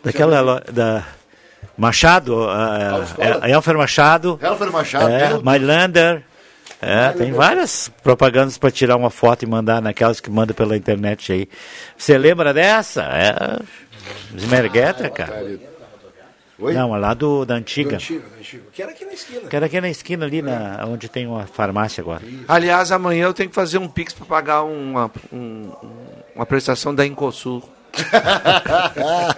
[0.02, 0.62] Daquela.
[0.72, 1.04] Da,
[1.76, 4.38] Machado, a, a, a Elfer Machado.
[4.42, 6.22] Helfer Machado, É, Mylander.
[6.80, 11.32] É, tem várias propagandas para tirar uma foto e mandar naquelas que manda pela internet
[11.32, 11.48] aí.
[11.96, 13.02] Você lembra dessa?
[13.02, 13.58] É.
[15.10, 15.75] Cara.
[16.58, 16.72] Oi?
[16.72, 17.96] Não, é lá do, da Do antiga.
[17.96, 18.64] antigo, do antigo.
[18.72, 19.40] Que era aqui na esquina.
[19.48, 22.22] Que era aqui na esquina ali, na, onde tem uma farmácia agora.
[22.48, 25.70] Aliás, amanhã eu tenho que fazer um Pix para pagar uma, um-
[26.34, 27.62] uma prestação da Incosul.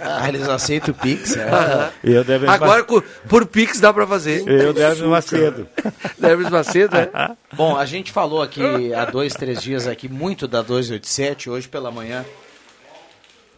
[0.00, 1.92] Ah, eles aceitam o Pix, é.
[2.02, 2.85] Eu deve Agora,
[3.28, 4.46] por Pix dá para fazer.
[4.48, 5.68] eu deve Macedo.
[6.20, 7.09] Hermes Macedo, é?
[7.54, 11.90] Bom, a gente falou aqui há dois, três dias aqui muito da 287, hoje pela
[11.92, 12.24] manhã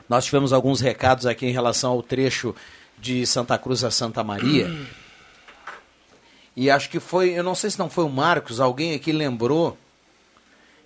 [0.09, 2.55] Nós tivemos alguns recados aqui em relação ao trecho
[3.01, 4.71] de Santa Cruz a Santa Maria.
[6.57, 9.79] E acho que foi, eu não sei se não foi o Marcos, alguém aqui lembrou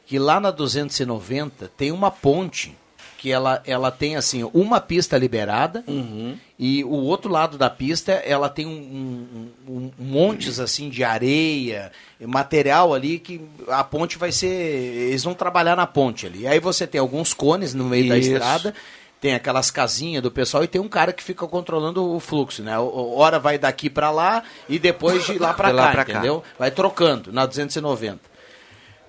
[0.07, 2.77] que lá na 290 tem uma ponte
[3.19, 6.37] que ela, ela tem assim uma pista liberada Uhum.
[6.59, 11.91] e o outro lado da pista ela tem um, um, um montes assim de areia
[12.21, 16.87] material ali que a ponte vai ser eles vão trabalhar na ponte ali aí você
[16.87, 18.31] tem alguns cones no meio da Isso.
[18.31, 18.75] estrada
[19.21, 22.79] tem aquelas casinhas do pessoal e tem um cara que fica controlando o fluxo, né?
[22.79, 26.13] Hora vai daqui para lá e depois de lá para cá, lá pra cá.
[26.13, 26.43] entendeu?
[26.59, 28.19] Vai trocando na 290.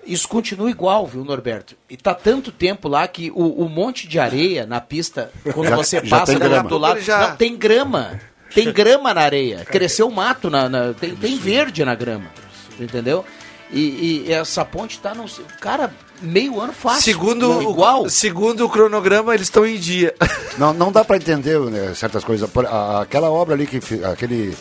[0.06, 1.74] Isso continua igual, viu, Norberto?
[1.90, 5.76] E tá tanto tempo lá que o, o monte de areia na pista, quando Já-
[5.76, 6.68] você já passa tem do, grama.
[6.68, 8.20] do lado, Já- não, tem grama.
[8.54, 9.64] Tem grama na areia.
[9.64, 12.26] Cresceu mato, na, na- tem, tem verde na grama.
[12.78, 13.24] Entendeu?
[13.70, 15.24] E, e essa ponte tá no.
[15.60, 17.02] Cara, meio ano fácil.
[17.02, 18.02] Segundo, Não, igual.
[18.04, 20.14] O, segundo o cronograma, eles estão em dia.
[20.58, 22.48] Não, não dá para entender né, certas coisas.
[22.48, 24.56] Por- a- aquela obra ali, que aquele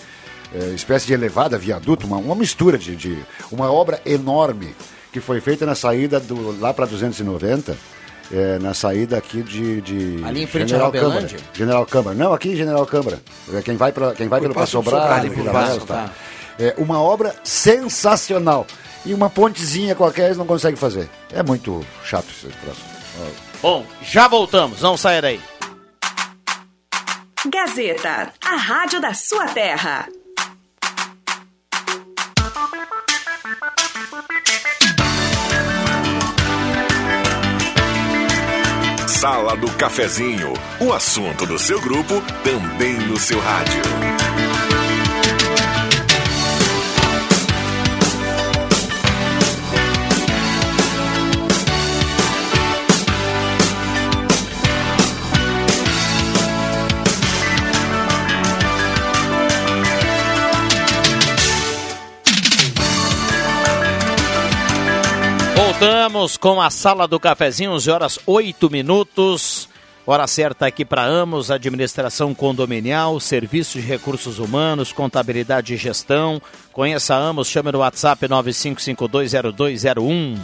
[0.53, 4.75] eh, espécie de elevada, viaduto, uma, uma mistura de, de- Uma obra enorme
[5.13, 7.77] que foi feita na saída do, lá para 290.
[8.31, 10.91] eh, na saída aqui de, de Ali em frente General?
[10.91, 11.27] Câmara.
[11.53, 12.17] General Câmara.
[12.17, 13.19] Não, aqui em General Câmara.
[13.53, 15.93] É, Quem vai, pra, quem vai pelo Passo Passo do Sobrado, Sobrado, tá.
[15.95, 16.09] tá.
[16.59, 18.65] É uma obra sensacional.
[19.05, 21.09] E uma pontezinha qualquer eles não conseguem fazer.
[21.31, 22.81] É muito chato esse troço.
[23.61, 24.81] Bom, já voltamos.
[24.81, 25.41] Não saia daí.
[27.47, 30.07] Gazeta, a rádio da sua terra.
[39.07, 40.53] Sala do Cafezinho.
[40.79, 44.24] O assunto do seu grupo também no seu rádio.
[65.77, 69.67] Voltamos com a sala do cafezinho, 11 horas 8 minutos.
[70.07, 76.41] Hora certa aqui para Amos, administração condominial, serviço de recursos humanos, contabilidade e gestão.
[76.71, 80.37] Conheça Amos, chame no WhatsApp 95520201.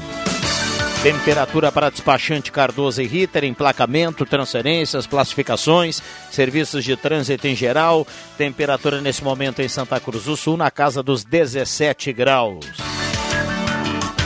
[1.01, 8.05] Temperatura para despachante Cardoso e Ritter, emplacamento, transferências, classificações, serviços de trânsito em geral.
[8.37, 12.90] Temperatura nesse momento em Santa Cruz do Sul, na casa dos 17 graus.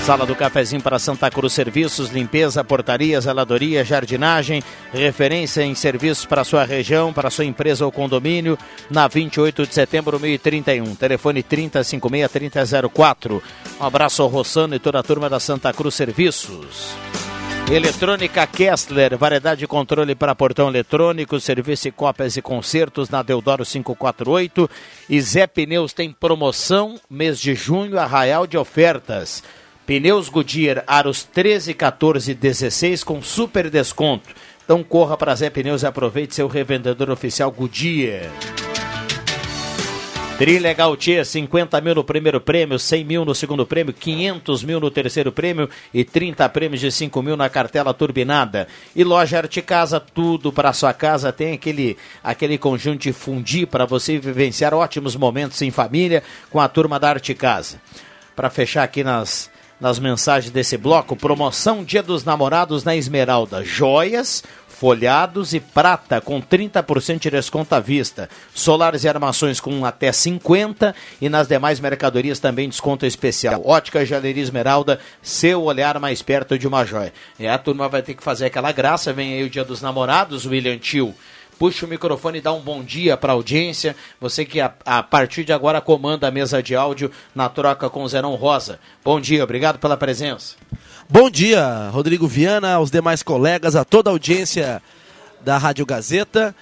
[0.06, 4.62] Sala do Cafezinho para Santa Cruz Serviços, limpeza, portaria, zeladoria, jardinagem,
[4.94, 8.56] referência em serviços para sua região, para sua empresa ou condomínio,
[8.88, 10.94] na 28 de setembro, 1031.
[10.94, 13.42] Telefone 3056-3004.
[13.82, 16.94] Um abraço ao Rossano e toda a turma da Santa Cruz Serviços.
[17.72, 23.66] Eletrônica Kessler, variedade de controle para portão eletrônico, serviço de cópias e concertos na Deodoro
[23.66, 24.70] 548.
[25.10, 29.42] E Zé Pneus tem promoção, mês de junho, arraial de ofertas.
[29.86, 34.30] Pneus Goodyear, aros 13, 14 e 16 com super desconto.
[34.64, 38.32] Então corra para Zé Pneus e aproveite seu revendedor oficial Goodyear.
[40.40, 44.92] Trilegal Tia, 50 mil no primeiro prêmio, 100 mil no segundo prêmio, 500 mil no
[44.92, 48.68] terceiro prêmio e 30 prêmios de 5 mil na cartela turbinada.
[48.94, 51.32] E loja Arte Casa, tudo para sua casa.
[51.32, 56.68] Tem aquele, aquele conjunto de fundir para você vivenciar ótimos momentos em família com a
[56.68, 57.80] turma da Arte Casa.
[58.36, 63.64] Para fechar aqui nas, nas mensagens desse bloco, promoção Dia dos Namorados na Esmeralda.
[63.64, 68.30] Joias, folhados e prata com 30% de desconto à vista.
[68.54, 73.62] Solares e armações com até 50% e nas demais mercadorias também desconto especial.
[73.66, 77.14] Ótica Joalheria Esmeralda, seu olhar mais perto de uma joia.
[77.40, 80.46] E a turma vai ter que fazer aquela graça, vem aí o Dia dos Namorados,
[80.46, 81.16] William Tio.
[81.58, 83.96] Puxa o microfone e dá um bom dia para a audiência.
[84.20, 88.04] Você que a, a partir de agora comanda a mesa de áudio na troca com
[88.04, 88.80] o Zerão Rosa.
[89.04, 90.56] Bom dia, obrigado pela presença.
[91.10, 94.82] Bom dia, Rodrigo Viana, aos demais colegas, a toda a audiência
[95.42, 96.54] da Rádio Gazeta.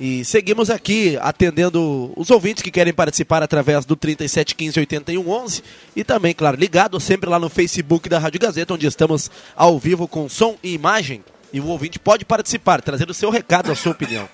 [0.00, 5.62] E seguimos aqui atendendo os ouvintes que querem participar através do 3715 8111
[5.94, 10.08] e também, claro, ligado sempre lá no Facebook da Rádio Gazeta, onde estamos ao vivo
[10.08, 11.22] com som e imagem.
[11.52, 14.26] E o ouvinte pode participar, trazer o seu recado, a sua opinião.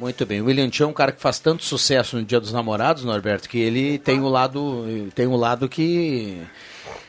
[0.00, 0.40] Muito bem.
[0.40, 3.46] O William Tio é um cara que faz tanto sucesso no Dia dos Namorados, Norberto,
[3.46, 6.40] que ele tem o lado, tem um lado que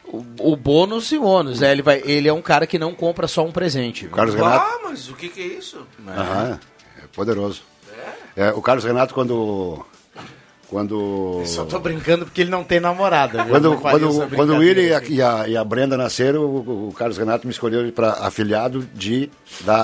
[0.04, 1.72] o, o bônus e o ônus, né?
[1.72, 4.08] Ele vai, ele é um cara que não compra só um presente.
[4.08, 4.16] viu?
[4.16, 4.66] Carlos Renato.
[4.66, 5.88] Ah, mas o que, que é isso?
[6.06, 6.60] Aham,
[7.02, 7.64] é poderoso.
[8.36, 9.86] É, o Carlos Renato, quando,
[10.72, 11.44] Quando.
[11.46, 13.44] Só tô brincando porque ele não tem namorada.
[13.44, 13.52] viu?
[13.52, 16.94] Quando, quando, quando o William e a, e a- e a Brenda nasceram, o, o
[16.94, 19.30] Carlos Renato me escolheu para afiliado de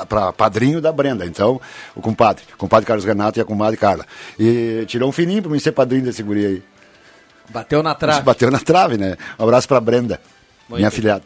[0.08, 1.26] para padrinho da Brenda.
[1.26, 1.60] Então,
[1.94, 4.06] o compadre, o compadre Carlos Renato e a comadre Carla.
[4.40, 6.64] E tirou um fininho para mim ser padrinho desse guri aí.
[7.50, 8.22] Bateu na trave.
[8.22, 9.18] bateu na trave, né?
[9.38, 10.22] Um abraço para Brenda,
[10.70, 11.24] Muito minha afiliada.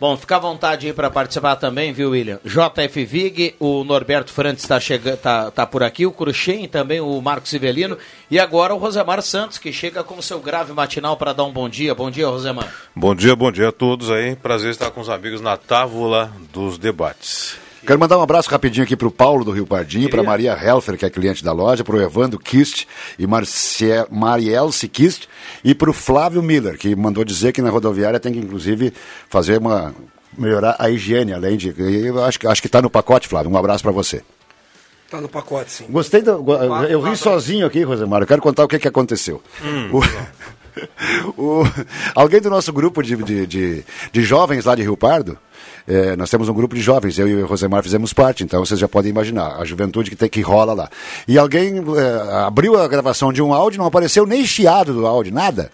[0.00, 2.38] Bom, fica à vontade aí para participar também, viu, William?
[2.44, 4.78] JF Vig, o Norberto Frantes está
[5.16, 7.98] tá, tá por aqui, o Cruxem também, o Marcos Ivelino
[8.30, 11.68] e agora o Rosemar Santos, que chega com seu grave matinal para dar um bom
[11.68, 11.96] dia.
[11.96, 12.72] Bom dia, Rosemar.
[12.94, 14.36] Bom dia, bom dia a todos aí.
[14.36, 17.67] Prazer estar com os amigos na tábua dos debates.
[17.86, 20.96] Quero mandar um abraço rapidinho aqui para o Paulo do Rio Pardinho, para Maria Helfer,
[20.98, 22.86] que é cliente da loja, para o Evandro Kist
[23.18, 25.28] e Marcie- Marielce Kist,
[25.64, 28.92] e para o Flávio Miller, que mandou dizer que na rodoviária tem que, inclusive,
[29.30, 29.94] fazer uma.
[30.36, 31.74] melhorar a higiene, além de.
[31.78, 33.50] Eu acho, que- acho que está no pacote, Flávio.
[33.50, 34.22] Um abraço para você.
[35.10, 35.86] Tá no pacote, sim.
[35.88, 36.44] Gostei do.
[36.90, 38.20] Eu ri sozinho aqui, Rosemar.
[38.22, 39.42] Eu quero contar o que, que aconteceu.
[39.90, 40.02] O-
[41.62, 41.64] o-
[42.14, 45.38] alguém do nosso grupo de, de, de, de jovens lá de Rio Pardo,
[45.88, 48.78] eh, nós temos um grupo de jovens, eu e o Rosemar fizemos parte, então vocês
[48.78, 50.90] já podem imaginar a juventude que, tem, que rola lá.
[51.26, 55.32] E alguém eh, abriu a gravação de um áudio, não apareceu nem chiado do áudio,
[55.32, 55.70] nada.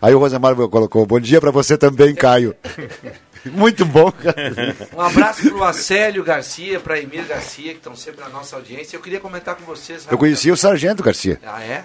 [0.00, 2.56] Aí o Rosemar colocou: Bom dia para você também, Caio.
[3.44, 4.74] Muito bom, cara.
[4.96, 8.96] Um abraço pro Acélio Garcia, pra Emir Garcia, que estão sempre na nossa audiência.
[8.96, 10.06] Eu queria comentar com vocês.
[10.10, 11.38] Eu conheci o Sargento Garcia.
[11.44, 11.84] Ah, é?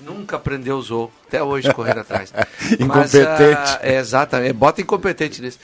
[0.00, 1.12] Nunca aprendeu o Zorro.
[1.28, 2.32] Até hoje correndo atrás.
[2.78, 3.24] Incompetente.
[3.26, 4.52] Mas, ah, é, exatamente.
[4.52, 5.58] Bota incompetente nisso.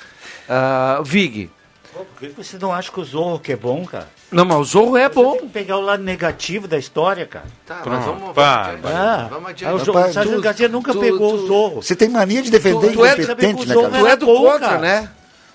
[0.49, 1.51] Ah, Vig.
[1.93, 4.09] Por que você não acha que o Zorro que é bom, cara?
[4.31, 5.33] Não, mas o Zorro é Você bom.
[5.33, 7.45] tem que pegar o lado negativo da história, cara.
[7.67, 8.87] Tá, mas vamos, vamos Pá, adiante.
[8.87, 9.87] Ah, Vamos Ah, adiante.
[9.87, 11.83] Rapaz, o Sérgio tu- Garcia nunca tu- pegou tu- o Zorro.
[11.83, 13.99] Você tem mania de defender Tu é- incompetente, né, tu é- cara?
[13.99, 14.79] Tu é do contra, cara.
[14.79, 15.11] né?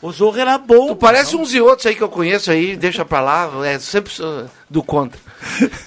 [0.06, 0.90] O Zorro era bom.
[0.90, 4.14] Tu parece uns e outros aí que eu conheço aí, deixa pra lá, é sempre
[4.22, 5.20] uh, do contra.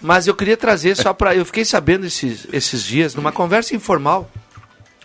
[0.03, 1.37] Mas eu queria trazer só pra.
[1.37, 4.29] Eu fiquei sabendo esses, esses dias, numa conversa informal.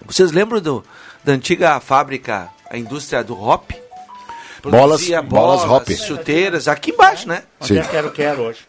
[0.04, 0.84] Vocês lembram do,
[1.24, 3.70] da antiga fábrica, a indústria do Hop?
[4.64, 5.88] Bolas- Produzia bolas Hop.
[5.92, 7.44] chuteiras, aqui embaixo, né?
[7.62, 7.82] Sim.
[7.82, 8.62] que quero, quero hoje.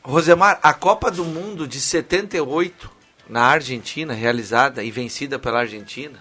[0.00, 2.88] Rosemar, a Copa do Mundo de 78
[3.28, 6.18] na Argentina, realizada e vencida pela Argentina,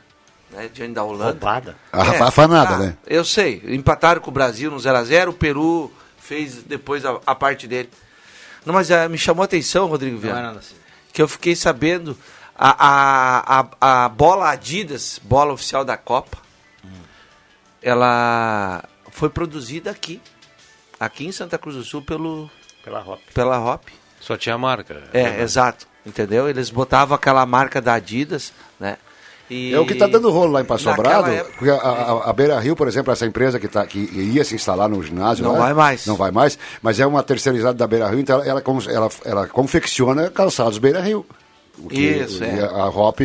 [0.52, 1.32] né, diante da Holanda.
[1.32, 1.76] Roubada.
[1.92, 2.98] A É, afanada, ah, né?
[3.06, 3.62] Eu sei.
[3.68, 7.90] Empataram com o Brasil no 0x0, o Peru fez depois a, a parte dele.
[8.66, 10.76] Não, mas ah, me chamou a atenção, Rodrigo Não Viana, é nada assim.
[11.14, 12.18] que eu fiquei sabendo
[12.56, 12.70] a,
[13.60, 16.38] a, a, a bola Adidas, bola oficial da Copa,
[17.82, 20.22] ela foi produzida aqui,
[21.00, 22.50] aqui em Santa Cruz do Sul pelo,
[22.84, 23.20] Pela Hop.
[23.34, 23.84] pela Hop.
[24.20, 25.04] Só tinha marca.
[25.14, 25.88] É, exato.
[26.06, 26.50] Entendeu?
[26.50, 28.98] Eles botavam aquela marca da Adidas, né?
[29.50, 31.30] E É o que está dando rolo lá em Passo Sobrado.
[31.32, 34.44] época- Porque a, a- a Beira Rio, por exemplo, essa empresa que, tá, que ia
[34.44, 35.44] se instalar no ginásio.
[35.46, 36.06] Não lá, vai mais.
[36.06, 39.48] Não vai mais, mas é uma terceirizada da Beira Rio, então ela, ela, ela, ela
[39.48, 41.26] confecciona calçados Beira Rio.
[41.80, 42.62] O que- Isso, e é.
[42.64, 43.20] A, a Hop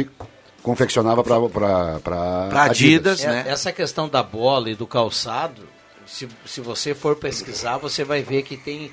[0.63, 3.45] confeccionava para Pra Adidas, É, né?
[3.49, 5.63] Essa questão da bola e do calçado,
[6.07, 8.91] se, se você for pesquisar, você vai ver que tem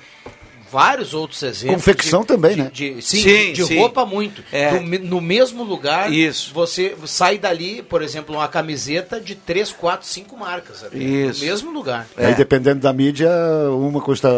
[0.70, 1.76] vários outros exemplos.
[1.76, 2.70] Confecção de- também, de- né?
[2.72, 3.78] de- sim, Sim, de sim.
[3.78, 4.42] roupa muito.
[4.52, 4.78] É.
[4.78, 6.52] Do no mesmo lugar, Isso.
[6.54, 10.84] você sai dali, por exemplo, uma camiseta de 3, 4, 5 marcas.
[10.84, 11.40] até, Isso.
[11.40, 12.06] No mesmo lugar.
[12.16, 13.30] Aí dependendo da mídia,
[13.72, 14.28] uma custa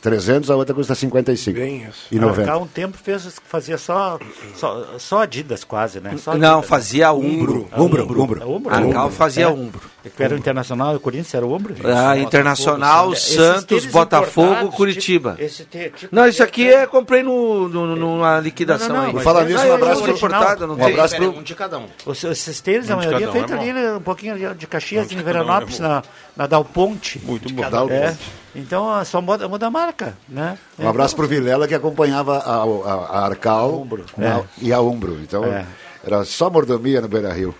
[0.00, 1.58] 300, a outra custa 55.
[1.58, 2.06] Bem isso.
[2.10, 2.58] E Cá 90.
[2.58, 4.18] um tempo fez, fazia só,
[4.56, 6.16] só, só Adidas quase, né?
[6.18, 6.68] Só Não, Adidas.
[6.68, 7.68] fazia Umbro.
[7.76, 8.22] Umbro, Umbro.
[8.22, 8.50] Umbro.
[8.56, 8.74] Umbro.
[8.74, 9.10] A Cal Umbro.
[9.10, 9.48] fazia É.
[9.48, 9.80] Umbro.
[10.10, 11.74] Que era o Internacional, o Corinthians era o Umbro?
[11.84, 15.30] Ah, Internacional, Santos, Botafogo, importados, Curitiba.
[15.32, 19.06] tipo- esse tipo Não, isso aqui é comprei no, no, numa liquidação Não, não, não,
[19.06, 19.42] aí.
[19.42, 21.86] é- nisso, um é abraço importado, não Um abraço pro- um de cada um.
[22.04, 25.04] Os- Esses tênis, a Um maioria um, feita é ali um pouquinho ali de Caxias,
[25.04, 25.84] Um de em é Veranópolis, bom.
[25.88, 26.02] na,
[26.36, 27.20] na Dal Ponte.
[27.24, 27.68] Muito bom.
[27.70, 28.08] Dal É.
[28.10, 28.18] Ponte.
[28.54, 30.58] Então é só muda, muda a marca, né?
[30.78, 33.86] Um abraço pro Vilela que acompanhava a, a, a Arcal
[34.18, 34.42] É.
[34.60, 35.18] e a Umbro.
[35.22, 35.64] Então É.
[36.04, 37.54] era só mordomia no Beira Rio.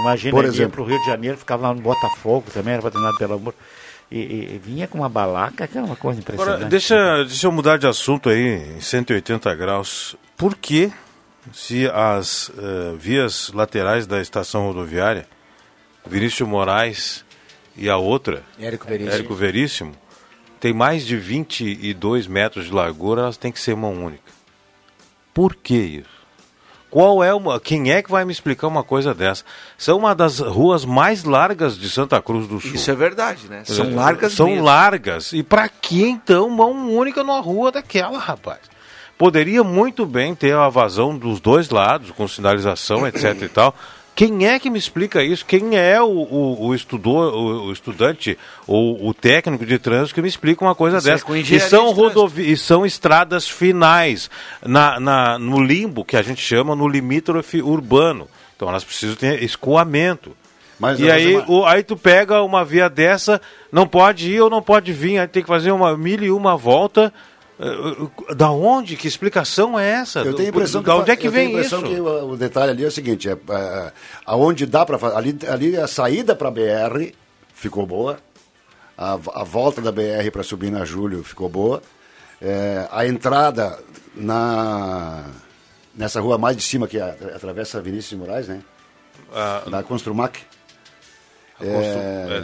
[0.00, 0.72] Imagina, Por ele ia exemplo.
[0.72, 3.54] pro Rio de Janeiro, ficava lá no Botafogo também, era patrocinado pelo Umbro.
[4.10, 6.54] E, e- e vinha com uma balaca, que era uma coisa impressionante.
[6.56, 10.14] Agora, deixa, deixa eu mudar de assunto aí, em 180 graus.
[10.36, 10.92] Por que,
[11.52, 15.26] se as eh, vias laterais da estação rodoviária,
[16.06, 17.24] Vinícius Moraes
[17.76, 19.14] e a outra, Érico Veríssimo.
[19.14, 19.92] Érico Veríssimo,
[20.60, 24.22] tem mais de 22 metros de largura, elas têm que ser mão única?
[25.32, 26.13] Por que isso?
[26.94, 27.58] Qual é uma.
[27.58, 29.42] Quem é que vai me explicar uma coisa dessa?
[29.76, 32.70] São uma das ruas mais largas de Santa Cruz do Sul.
[32.72, 33.62] Isso é verdade, né?
[33.64, 34.62] São É, largas São mesmo.
[34.64, 35.32] largas.
[35.32, 38.60] E pra que então mão única numa rua daquela, rapaz?
[39.18, 43.74] Poderia muito bem ter a vazão dos dois lados, com sinalização, etc e tal.
[44.14, 45.44] Quem é que me explica isso?
[45.44, 50.22] Quem é o, o, o estudor, o, o estudante ou o técnico de trânsito que
[50.22, 51.24] me explica uma coisa Isso é dessa?
[51.24, 54.30] com e são rodovi e são estradas finais
[54.64, 58.28] na, na, no limbo que a gente chama no limítrofe urbano.
[58.54, 60.36] Então elas precisam ter escoamento.
[60.78, 63.40] Mas, e aí, o, aí tu pega uma via dessa,
[63.70, 66.56] não pode ir ou não pode vir, aí tem que fazer uma mil e uma
[66.56, 67.12] volta.
[67.58, 68.96] Eh, Da onde?
[68.96, 70.20] Que explicação é essa?
[70.20, 71.80] Eu tenho a impressão da que, onde é que vem isso?
[71.82, 73.92] que o, o detalhe ali é o seguinte, é, é,
[74.26, 77.12] aonde dá para fazer, ali, ali a saída para a BR
[77.54, 78.18] ficou boa,
[78.98, 81.80] a, a volta da BR para subir na Júlio ficou boa,
[82.42, 83.78] é, a entrada
[84.14, 85.24] na
[85.94, 88.60] nessa rua mais de cima que a- atravessa a Vinícius de Moraes, né?
[89.32, 90.40] Ah, Da Construmac.
[91.60, 91.66] É,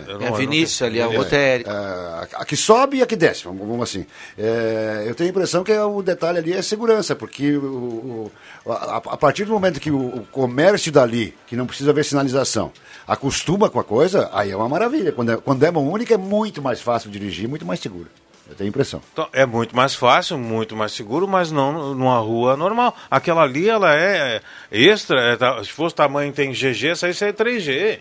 [0.06, 1.56] não- É eu não- Vinícius ali, a é, outra é.
[1.56, 4.06] É, a que sobe e a que desce, vamos, vamos assim.
[4.38, 8.30] É, eu tenho a impressão que o detalhe ali é segurança, porque o-
[8.64, 12.04] o- a, a partir do momento que o, o comércio dali, que não precisa ver
[12.04, 12.72] sinalização,
[13.06, 15.10] acostuma com a coisa, aí é uma maravilha.
[15.12, 18.06] Quando é, quando é mão única, é muito mais fácil dirigir, muito mais seguro.
[18.48, 19.00] Eu tenho a impressão.
[19.12, 22.96] Então, é muito mais fácil, muito mais seguro, mas não numa rua normal.
[23.08, 24.40] Aquela ali, ela é
[24.72, 25.36] extra.
[25.40, 27.98] é se fosse tamanho tem GG, essa aí é 3G.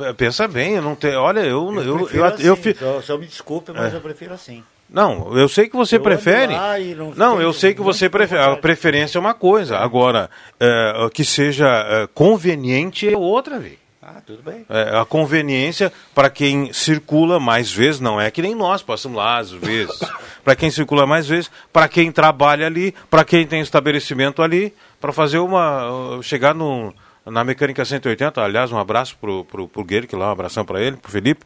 [0.00, 1.20] É, Pensa bem, eu não tenho.
[1.20, 1.72] Olha, eu.
[1.82, 3.96] Eu, eu, assim, eu fi- só, só me desculpe, mas É.
[3.96, 4.62] eu prefiro assim.
[4.90, 6.54] Não, eu sei que você Eu prefere.
[6.96, 8.40] não Não, eu sei que você prefere.
[8.42, 9.76] A preferência é uma coisa.
[9.78, 13.76] Agora, é, que seja é, conveniente é outra, velho.
[14.02, 14.64] Ah, tudo bem.
[14.70, 19.36] É, a conveniência para quem circula mais vezes, não é que nem nós passamos lá
[19.36, 19.94] às vezes.
[20.42, 25.12] para quem circula mais vezes, para quem trabalha ali, para quem tem estabelecimento ali, para
[25.12, 26.18] fazer uma.
[26.22, 26.94] chegar no,
[27.30, 30.96] na mecânica 180, aliás, um abraço pro, pro, pro Guerque lá, um abração para ele,
[30.96, 31.44] pro Felipe.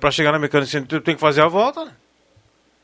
[0.00, 1.92] para chegar na mecânica 180, tem que fazer a volta, né?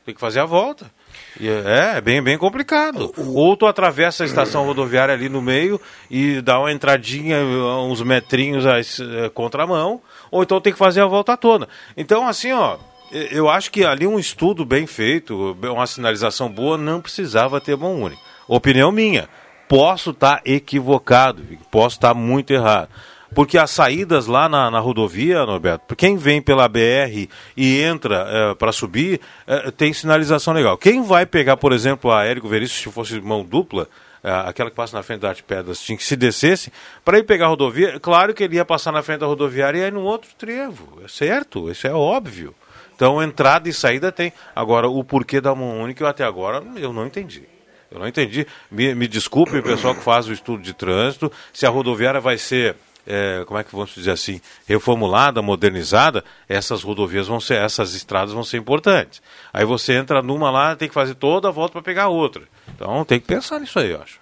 [0.05, 0.89] Tem que fazer a volta.
[1.37, 3.11] E é, é bem, bem complicado.
[3.17, 8.65] Ou tu atravessa a estação rodoviária ali no meio e dá uma entradinha, uns metrinhos
[8.65, 10.01] à es- eh, contramão,
[10.31, 11.67] ou então tem que fazer a volta toda.
[11.97, 12.77] Então, assim, ó,
[13.11, 18.01] eu acho que ali um estudo bem feito, uma sinalização boa, não precisava ter mão
[18.01, 18.21] única.
[18.47, 19.27] Opinião minha.
[19.67, 22.89] Posso estar equivocado, posso estar muito errado.
[23.33, 28.71] Porque as saídas lá na, na rodovia, Norberto, quem vem pela BR e entra para
[28.71, 30.77] subir, eh, tem sinalização legal.
[30.77, 33.87] Quem vai pegar, por exemplo, a Érico Veríssimo, se fosse mão dupla,
[34.23, 36.71] eh, aquela que passa na frente da Arte Pedras, tinha que se descesse,
[37.03, 39.87] para ir pegar a rodovia, claro que ele ia passar na frente da rodoviária e
[39.87, 41.01] ir no outro trevo.
[41.03, 42.55] É certo, isso é óbvio.
[42.95, 44.33] Então, entrada e saída tem.
[44.55, 47.43] Agora, o porquê da mão única, eu até agora, eu não entendi.
[47.91, 48.45] Eu não entendi.
[48.69, 52.75] Me, me desculpe pessoal que faz o estudo de trânsito, se a rodoviária vai ser,
[53.05, 58.33] eh, como é que vamos dizer assim, reformulada, modernizada, essas rodovias vão ser, essas estradas
[58.33, 59.21] vão ser importantes.
[59.53, 62.43] Aí você entra numa lá, tem que fazer toda a volta para pegar outra.
[62.75, 64.19] Então tem que pensar nisso aí, eu acho.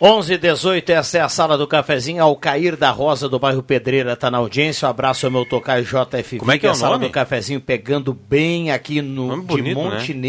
[0.00, 2.22] 11 e 18, essa é a sala do cafezinho.
[2.22, 4.86] Ao cair da Rosa do bairro Pedreira, tá na audiência.
[4.86, 6.38] Um abraço ao meu tocar JF.
[6.38, 7.08] Como é que é o a sala nome?
[7.08, 10.20] do cafezinho pegando bem aqui no Nome de bonito, Monte né?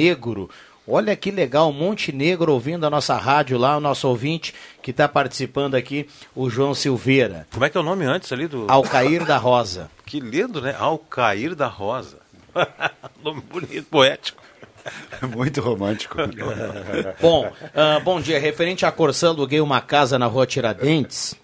[0.91, 5.07] Olha que legal, Monte Negro ouvindo a nossa rádio lá, o nosso ouvinte que está
[5.07, 7.45] participando aqui, o João Silveira.
[7.53, 8.65] Como é que é o nome antes ali do.
[8.67, 9.89] Ao cair da Rosa.
[10.09, 10.75] Que lindo, né?
[10.79, 12.17] Ao cair da rosa.
[13.23, 14.41] nome bonito, poético.
[15.35, 16.17] Muito romântico.
[17.21, 18.39] Bom, ah, bom dia.
[18.39, 21.35] Referente à Corsã, aluguei uma casa na rua Tiradentes.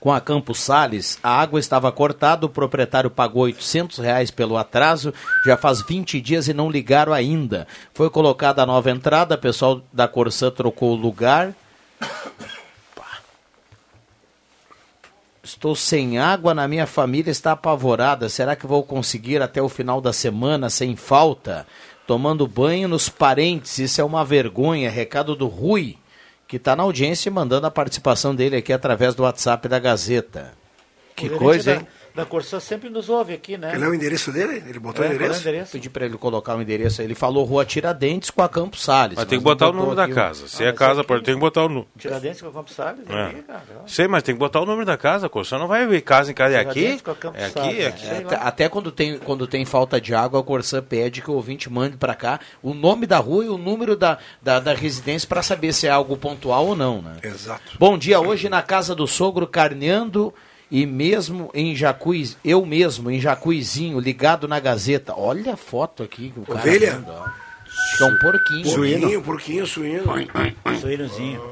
[0.00, 5.12] Com a Campos Sales, a água estava cortada, o proprietário pagou 800 reais pelo atraso,
[5.44, 7.66] já faz 20 dias e não ligaram ainda.
[7.92, 11.52] Foi colocada a nova entrada, o pessoal da Corsã trocou o lugar.
[15.42, 18.28] Estou sem água, na minha família está apavorada.
[18.28, 21.66] Será que vou conseguir até o final da semana sem falta?
[22.06, 24.90] Tomando banho nos parentes, isso é uma vergonha.
[24.90, 25.96] Recado do Rui,
[26.48, 30.54] que está na audiência e mandando a participação dele aqui através do WhatsApp da Gazeta.
[31.14, 31.86] Que coisa, da, hein?
[32.18, 33.72] Da Corsã sempre nos ouve aqui, né?
[33.74, 34.62] Ele é o endereço dele?
[34.66, 35.40] Ele botou É, o qual é o endereço?
[35.40, 35.72] endereço?
[35.72, 37.00] Pedi para ele colocar o endereço.
[37.00, 39.16] Ele falou Rua Tiradentes com a Campos Salles.
[39.16, 40.48] Mas tem que botar o número da casa.
[40.48, 41.86] Se Ah, é mas casa, aqui- pode- tem que botar o número.
[41.96, 43.22] Tiradentes com a Campos Salles, É.
[43.26, 43.62] aqui, cara.
[43.86, 46.30] Sei, mas tem que botar o número da casa, a Corsã não vai ver casa
[46.30, 46.54] em casa.
[46.56, 46.72] É aqui?
[46.74, 47.88] Tiradentes com a Campos É aqui, Salles, é né?
[47.88, 48.34] aqui.
[48.34, 51.70] É, até quando tem, quando tem falta de água, a Corsã pede que o ouvinte
[51.70, 55.40] mande para cá o nome da rua e o número da, da, da residência para
[55.42, 57.16] saber se é algo pontual ou não, né?
[57.22, 57.62] Exato.
[57.78, 60.34] Bom dia, hoje na casa do sogro carneando
[60.70, 65.14] e mesmo em Jacuiz, eu mesmo em Jacuizinho, ligado na Gazeta.
[65.16, 66.94] Olha a foto aqui que o cara Ovelha?
[66.94, 67.32] manda,
[68.00, 68.74] é um porquinho.
[68.74, 70.04] Porquinho, porquinho, suíno.
[70.80, 71.42] Suínozinho.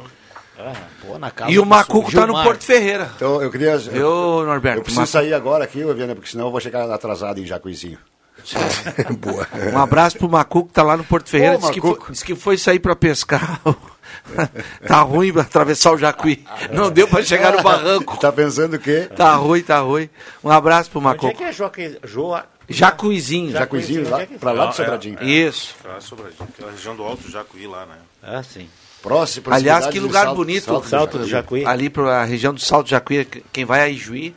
[1.06, 2.44] Pô, na casa E o Macuco tá no Gilmar.
[2.44, 3.10] Porto Ferreira.
[3.14, 3.76] Então, eu queria.
[3.76, 4.78] Viu, Norberto?
[4.78, 7.98] Eu preciso sair agora aqui, Viana, porque senão eu vou chegar atrasado em Jacuizinho.
[9.18, 9.46] Boa.
[9.74, 11.56] Um abraço pro Macuco que tá lá no Porto Ferreira.
[11.56, 13.60] Ô, Diz que, foi, diz que foi sair pra pescar.
[14.86, 16.44] tá ruim pra atravessar o Jacuí.
[16.72, 18.16] Não deu pra chegar no barranco.
[18.18, 19.08] Tá pensando o quê?
[19.14, 20.08] Tá ruim, tá ruim.
[20.42, 21.36] Um abraço pro Onde é Macoco.
[21.36, 21.96] que é Joaquim?
[22.04, 22.44] Joa...
[22.68, 23.52] Jacuizinho.
[23.52, 25.22] Jacuizinho, lá, pra lá do Sobradinho.
[25.22, 25.76] Isso.
[25.84, 27.94] Ah, Sobradinho, aquela região do Alto Jacuí lá, né?
[28.22, 28.68] Ah, sim.
[29.02, 30.64] Próximo, Aliás, que lugar Salto- bonito.
[30.64, 31.64] Salto Salto do Jacuí.
[31.64, 34.34] Ali pra região do Salto de Jacuí, quem vai a Ijuí,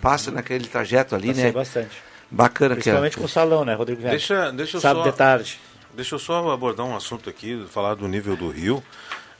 [0.00, 1.52] passa naquele trajeto ali, Passei né?
[1.52, 1.96] bastante.
[2.28, 2.82] Bacana que é.
[2.82, 4.16] Principalmente com o salão, né, Rodrigo Viana?
[4.16, 5.10] Deixa, deixa eu Sábado só...
[5.10, 5.60] de tarde.
[5.94, 8.82] Deixa eu só abordar um assunto aqui, falar do nível do rio.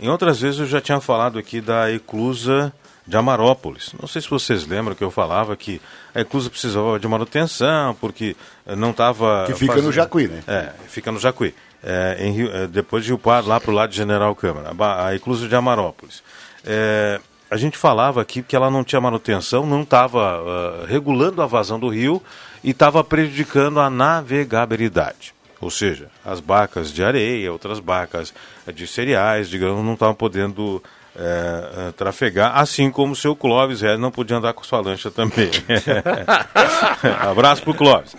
[0.01, 2.73] Em outras vezes eu já tinha falado aqui da eclusa
[3.07, 3.95] de Amarópolis.
[4.01, 5.81] Não sei se vocês lembram que eu falava que
[6.15, 8.37] a eclusa precisava de manutenção, porque
[8.67, 9.45] eh, não estava...
[9.47, 10.43] Que fica no Jacuí, né?
[10.47, 11.55] É, fica no Jacuí.
[11.83, 14.73] É, em Rio- é, depois de Rio Pardo, lá para o lado de General Câmara,
[15.05, 16.23] a, eclusa de Amarópolis.
[16.65, 17.21] É,
[17.51, 21.89] a gente falava aqui que ela não tinha manutenção, não estava regulando a vazão do
[21.89, 22.23] rio
[22.63, 25.33] e estava prejudicando a navegabilidade.
[25.61, 28.33] Ou seja, as barcas de areia, outras barcas
[28.73, 30.83] de cereais, de grãos, não estavam podendo
[31.19, 35.11] eh, eh, trafegar, assim como o seu Clóvis Red não podia andar com sua lancha
[35.11, 35.51] também.
[37.29, 38.15] Abraço pro Clóvis.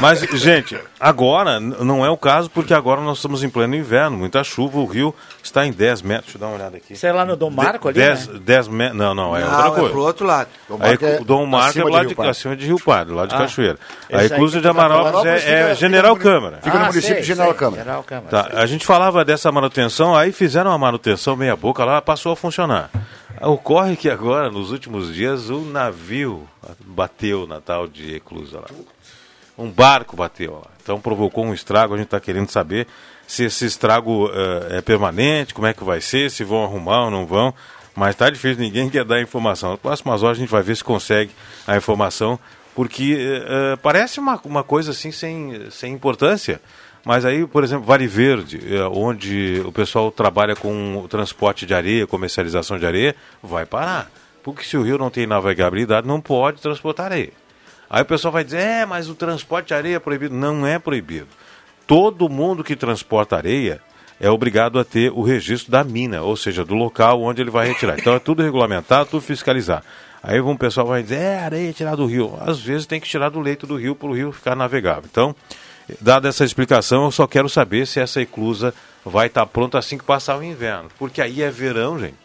[0.00, 4.42] Mas, gente, agora não é o caso, porque agora nós estamos em pleno inverno, muita
[4.44, 6.24] chuva, o rio está em 10 metros.
[6.26, 6.92] Deixa eu dar uma olhada aqui.
[6.94, 8.40] Isso é lá no Dom Marco ali, 10, né?
[8.44, 8.96] 10 metros.
[8.98, 9.90] Não, não, é Não, outra é coisa.
[9.90, 10.48] pro outro lado.
[10.68, 12.30] Dom Aí, Marco é o Dom Marco é acima de lá de, Pardo.
[12.30, 13.38] acima de Rio Pardo, lá de Ah.
[13.38, 13.78] Cachoeira.
[14.12, 16.58] A aí Eclusa de Amarópolis é, fica- é fica General no- Câmara.
[16.62, 17.82] Fica no Ah, município sei, de General sei, Câmara.
[17.82, 18.28] General Câmara.
[18.30, 22.36] Tá, a gente falava dessa manutenção, aí fizeram a manutenção meia boca lá, passou a
[22.44, 22.90] funcionar.
[23.40, 26.46] Ocorre que agora, nos últimos dias, o navio
[26.78, 28.66] bateu na tal de Eclusa lá.
[29.56, 30.70] Um barco bateu lá.
[30.82, 32.86] Então provocou um estrago, a gente está querendo saber
[33.26, 37.10] se esse estrago eh, é permanente, como é que vai ser, se vão arrumar ou
[37.10, 37.54] não vão.
[37.96, 39.70] Mas está difícil, ninguém quer dar informação.
[39.70, 41.30] Nas próximas horas a gente vai ver se consegue
[41.66, 42.38] a informação,
[42.74, 46.60] porque eh, parece uma, uma coisa assim sem, sem importância.
[47.04, 51.74] Mas aí, por exemplo, Vale Verde, eh, onde o pessoal trabalha com o transporte de
[51.74, 54.10] areia, comercialização de areia, vai parar.
[54.42, 57.32] Porque se o rio não tem navegabilidade, não pode transportar areia.
[57.90, 60.34] Aí o pessoal vai dizer, é, mas o transporte de areia é proibido.
[60.34, 61.28] Não é proibido.
[61.86, 63.80] Todo mundo que transporta areia
[64.18, 67.68] é obrigado a ter o registro da mina, ou seja, do local onde ele vai
[67.68, 67.98] retirar.
[67.98, 69.84] Então é tudo regulamentado, tudo fiscalizado.
[70.22, 72.34] Aí um pessoal vai dizer, é, areia tirar do rio.
[72.40, 75.04] Às vezes tem que tirar do leito do rio para o rio ficar navegável.
[75.10, 75.36] Então,
[76.00, 78.74] dada essa explicação, eu só quero saber se essa eclusa
[79.04, 80.88] vai estar pronta assim que passar o inverno.
[80.98, 82.16] Porque aí é verão, gente.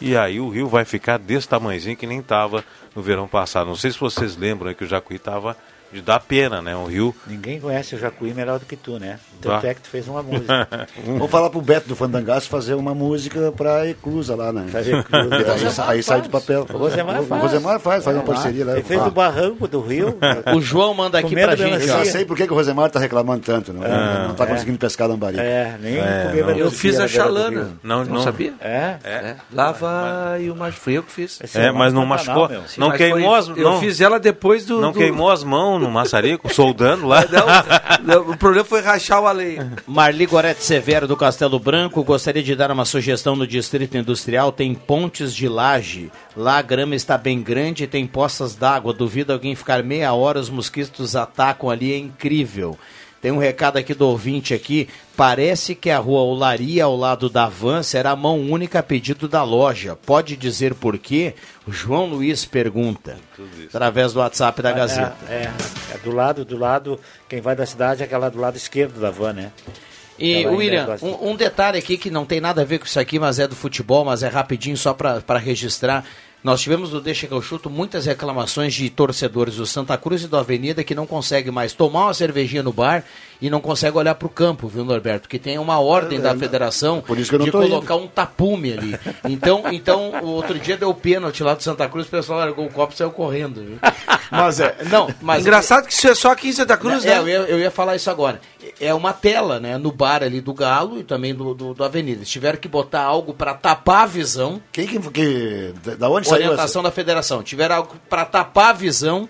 [0.00, 3.68] E aí o rio vai ficar desse tamanhozinho que nem estava no verão passado.
[3.68, 5.56] Não sei se vocês lembram que o Jacuí estava
[5.92, 6.74] de dar pena, né?
[6.76, 7.14] Um rio.
[7.26, 9.18] Ninguém conhece o Jacuí melhor do que tu, né?
[9.40, 9.68] Tanto Tá.
[9.68, 10.88] é que tu fez uma música.
[11.04, 14.66] Vamos falar pro Beto do Fandangaço fazer uma música pra Eclusa lá, né?
[14.70, 15.70] Fazer Eclusa.
[15.70, 16.66] Sa- aí sai de papel.
[16.72, 17.42] O Rosemar O faz.
[17.42, 18.72] Rosemar faz, faz uma parceria lá.
[18.72, 20.16] Ele fez o barranco do rio.
[20.56, 22.98] O João manda aqui pra gente, Eu já sei por que, que o Rosemar tá
[23.00, 24.28] reclamando tanto, não, é?
[24.28, 25.38] não tá conseguindo pescar lambari.
[25.38, 26.56] É, nem É, comer não.
[26.56, 27.70] Eu fiz a chalana.
[27.82, 28.22] Não, Não, não.
[28.22, 28.54] sabia?
[28.60, 28.96] É?
[29.04, 29.36] É.
[29.52, 30.78] Lá vai o macho.
[30.78, 31.38] Fui eu que fiz.
[31.54, 32.48] É, mas não machucou.
[32.78, 34.80] Não queimou as Eu não, fiz ela depois do.
[34.80, 37.24] não queimou as mãos no maçarico, soldando lá.
[38.02, 39.58] Não, não, o problema foi rachar o além.
[39.86, 44.50] Marli Gorete Severo do Castelo Branco gostaria de dar uma sugestão no Distrito Industrial.
[44.52, 46.10] Tem pontes de laje.
[46.36, 48.92] Lá a grama está bem grande e tem poças d'água.
[48.92, 52.78] Duvido alguém ficar meia hora, os mosquitos atacam ali, é incrível.
[53.22, 54.88] Tem um recado aqui do ouvinte aqui.
[55.16, 59.44] Parece que a rua Olaria, ao lado da van, será mão única a pedido da
[59.44, 59.94] loja.
[59.94, 61.34] Pode dizer por quê?
[61.64, 63.16] O João Luiz pergunta.
[63.68, 65.16] Através do WhatsApp da Gazeta.
[65.28, 65.52] É, é,
[65.94, 66.98] é do lado, do lado,
[67.28, 69.52] quem vai da cidade é aquela do lado esquerdo da van, né?
[70.18, 72.98] E, Ela William, um, um detalhe aqui que não tem nada a ver com isso
[72.98, 76.04] aqui, mas é do futebol, mas é rapidinho só para registrar.
[76.42, 80.28] Nós tivemos no Deixa que eu chuto muitas reclamações de torcedores do Santa Cruz e
[80.28, 83.04] do Avenida que não conseguem mais tomar uma cervejinha no bar
[83.42, 85.28] e não conseguem olhar para o campo, viu, Norberto?
[85.28, 87.70] Que tem uma ordem da federação por isso que eu não de tô indo.
[87.70, 88.98] colocar um tapume ali.
[89.28, 92.70] Então, então, o outro dia deu pênalti lá do Santa Cruz, o pessoal largou o
[92.70, 93.60] copo e saiu correndo.
[93.60, 93.78] Viu?
[94.30, 97.24] Mas é, não, mas Engraçado que isso é só aqui em Santa Cruz, é, eu,
[97.24, 97.30] né?
[97.30, 98.40] ia, eu ia falar isso agora.
[98.80, 99.76] É uma tela, né?
[99.76, 102.20] No bar ali do Galo e também do, do, do Avenida.
[102.20, 104.62] Eles tiveram que botar algo para tapar a visão.
[104.72, 105.74] Quem que, que.
[105.98, 106.88] Da onde saiu Orientação essa?
[106.88, 107.42] da federação.
[107.42, 109.28] Tiveram algo para tapar a visão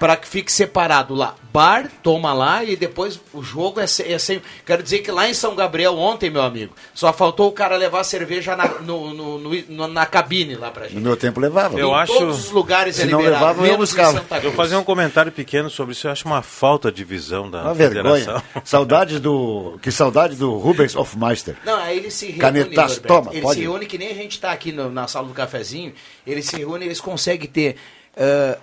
[0.00, 1.36] para que fique separado lá.
[1.52, 4.40] Bar, toma lá e depois o jogo é, se- é sem.
[4.64, 8.00] Quero dizer que lá em São Gabriel ontem, meu amigo, só faltou o cara levar
[8.00, 11.00] a cerveja na, no, no- no- no- na cabine lá pra No gente.
[11.02, 11.78] meu tempo levava.
[11.78, 14.18] Eu em acho- todos os lugares Se é não liberado, levava, eu buscava.
[14.18, 16.06] Santa Eu fazer um comentário pequeno sobre isso.
[16.06, 18.12] Eu acho uma falta de visão da Uma federação.
[18.14, 18.42] vergonha.
[18.64, 19.78] Saudade do.
[19.82, 21.56] Que saudade do Rubens Hofmeister.
[21.66, 23.00] Não, aí ele se reúne, Norberto.
[23.02, 25.34] toma, Ele pode se reúne que nem a gente está aqui no- na sala do
[25.34, 25.92] cafezinho.
[26.26, 27.76] Eles se reúnem, eles conseguem ter
[28.16, 28.56] ah,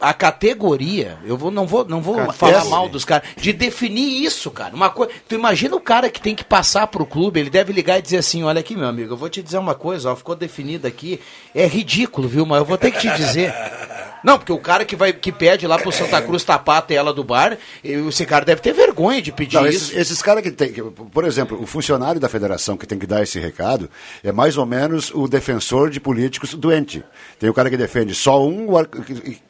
[0.00, 4.50] a categoria, eu vou, não vou, não vou falar mal dos caras, de definir isso,
[4.50, 4.74] cara.
[4.74, 7.98] Uma coisa, tu imagina o cara que tem que passar pro clube, ele deve ligar
[7.98, 10.34] e dizer assim, olha aqui, meu amigo, eu vou te dizer uma coisa, ó, ficou
[10.34, 11.20] definido aqui,
[11.54, 13.52] é ridículo, viu, mas eu vou ter que te dizer.
[14.22, 17.12] Não, porque o cara que vai que pede lá pro Santa Cruz tapar a tela
[17.12, 19.92] do bar, esse cara deve ter vergonha de pedir Não, isso.
[19.92, 23.06] esses, esses caras que tem, que, por exemplo, o funcionário da federação que tem que
[23.06, 23.90] dar esse recado
[24.22, 27.02] é mais ou menos o defensor de políticos doente.
[27.38, 28.66] Tem o cara que defende só um,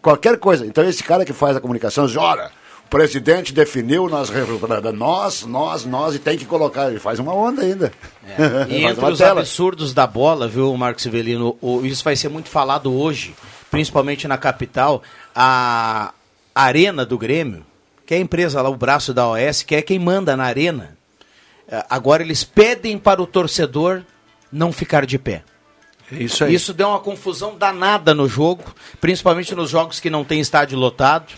[0.01, 0.67] qualquer coisa.
[0.67, 2.51] Então esse cara que faz a comunicação diz, olha,
[2.85, 4.31] o presidente definiu nós,
[4.95, 6.91] nós, nós, nós, e tem que colocar.
[6.91, 7.93] Ele faz uma onda ainda.
[8.69, 9.41] E Faz entre os tela.
[9.41, 13.35] absurdos da bola, viu, Marcos Severino, isso vai ser muito falado hoje,
[13.71, 15.03] principalmente na capital,
[15.35, 16.13] a
[16.55, 17.65] Arena do Grêmio,
[18.07, 20.97] que é a empresa lá, o braço da OS, que é quem manda na arena.
[21.69, 24.03] eh, Agora eles pedem para o torcedor
[24.53, 25.43] não ficar de pé.
[26.13, 26.55] Isso aí.
[26.55, 28.65] Isso deu uma confusão danada no jogo,
[29.01, 31.33] principalmente nos jogos que não tem estádio lotado,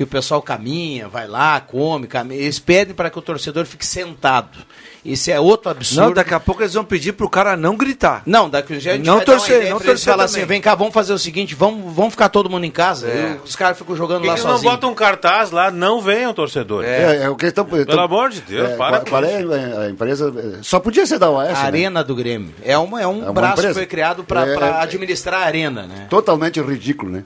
[0.00, 2.40] que o pessoal caminha, vai lá, come, caminha.
[2.40, 4.56] Eles pedem para que o torcedor fique sentado.
[5.04, 6.06] Isso é outro absurdo.
[6.06, 8.22] Não, daqui a pouco eles vão pedir pro cara não gritar.
[8.24, 10.40] Não, daqui a gente Não vai dar uma torcer, ideia não torcer falar também.
[10.40, 13.08] assim, vem cá, vamos fazer o seguinte, vamos, vamos ficar todo mundo em casa.
[13.08, 13.36] É.
[13.36, 14.72] E os caras ficam jogando que lá que não sozinhos.
[14.72, 16.88] botam um cartaz lá, não venham torcedores?
[16.88, 17.66] É, é o que estão.
[17.66, 19.36] Pelo amor de Deus, para qual, é
[19.84, 20.32] a, empresa?
[20.62, 21.50] Só podia ser da OS.
[21.50, 21.58] A né?
[21.58, 22.54] Arena do Grêmio.
[22.64, 23.74] É, uma, é um É braço que empresa.
[23.74, 26.06] foi criado para É, é- administrar a arena, né?
[26.08, 27.22] Totalmente ridículo, né?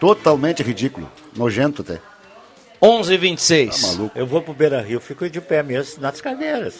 [0.00, 1.08] Totalmente ridículo.
[1.36, 2.00] Nojento até.
[2.80, 4.18] 11 h 26 Tá maluco.
[4.18, 6.74] Eu vou pro Beira Rio, fico de pé mesmo nas cadeiras.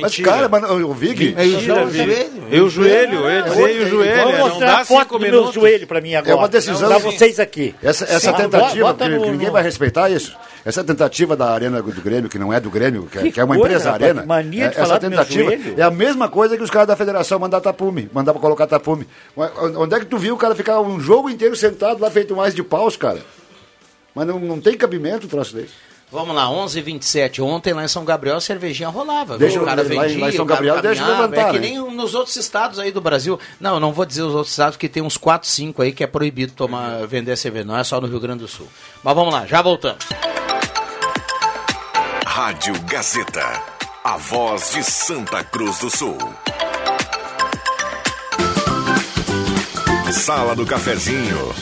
[0.00, 1.34] Mas, cara, mas, o Vig.
[1.36, 1.90] É o Mentira, joelho.
[1.90, 2.30] Vig.
[2.52, 5.18] E o joelho, eu dizer, e o joelho, Vamos é, não mostrar dá a foto
[5.18, 6.32] do meu joelho pra mim agora.
[6.32, 7.74] É uma decisão- Pra vocês aqui.
[7.82, 8.36] Essa, essa Sim.
[8.36, 10.34] tentativa, Bota que, no- que ninguém no- vai respeitar isso.
[10.64, 13.40] Essa tentativa da Arena do Grêmio, que não é do Grêmio, que, é- Que que
[13.40, 14.26] é uma coisa, empresa rapaz, Arena.
[14.26, 15.74] mania de é- falar essa do meu tentativa joelho.
[15.76, 19.08] é a mesma coisa que os caras da federação mandar tapume, mandar pra colocar tapume.
[19.36, 22.54] Onde é que tu viu o cara ficar um jogo inteiro sentado lá feito mais
[22.54, 23.18] de paus, cara?
[24.14, 25.72] Mas não, não tem cabimento o troço desse.
[26.12, 29.38] Vamos lá, 11 h 27 Ontem lá em São Gabriel a cervejinha rolava.
[29.38, 29.46] viu?
[29.46, 31.22] Deixa o cara eu- lá em- vendia, lá em São o cara Gabriel deixa caminhava,
[31.28, 33.38] levantar, É que nem nos outros estados aí do Brasil.
[33.60, 36.02] Não, eu não vou dizer os outros estados, que tem uns 4, 5 aí que
[36.02, 37.64] é proibido tomar, vender cerveja.
[37.64, 38.66] Não é só no Rio Grande do Sul.
[39.04, 40.04] Mas vamos lá, já voltamos.
[42.26, 43.62] Rádio Gazeta.
[44.02, 46.18] A voz de Santa Cruz do Sul.
[50.12, 51.54] Sala do Cafezinho.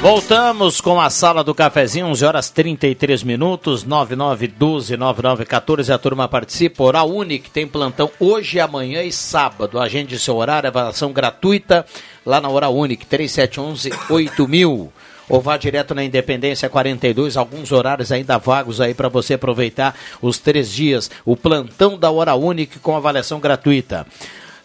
[0.00, 5.92] Voltamos com a sala do cafezinho, 11 horas 33 minutos, 9912 9914.
[5.92, 6.82] A turma participa.
[6.82, 9.78] Oral Unique tem plantão hoje, amanhã e sábado.
[9.78, 11.84] Agende seu horário, avaliação gratuita
[12.24, 14.90] lá na Oral Unique, 3711 8000.
[15.28, 20.38] Ou vá direto na Independência 42, alguns horários ainda vagos aí para você aproveitar os
[20.38, 21.10] três dias.
[21.26, 24.06] O plantão da Hora Unique com avaliação gratuita.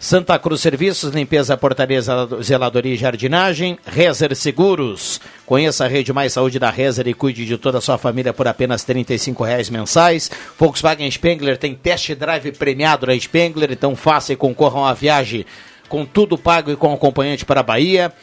[0.05, 3.75] Santa Cruz Serviços, limpeza, portaria, zelado- zeladoria e jardinagem.
[3.87, 5.19] Rezer Seguros.
[5.47, 8.47] Conheça a rede Mais Saúde da Rezer e cuide de toda a sua família por
[8.47, 10.29] apenas 35 reais mensais.
[10.59, 15.43] Volkswagen Spengler tem test drive premiado na Spengler, então faça e concorra a uma viagem
[15.89, 18.13] com tudo pago e com acompanhante para a Bahia.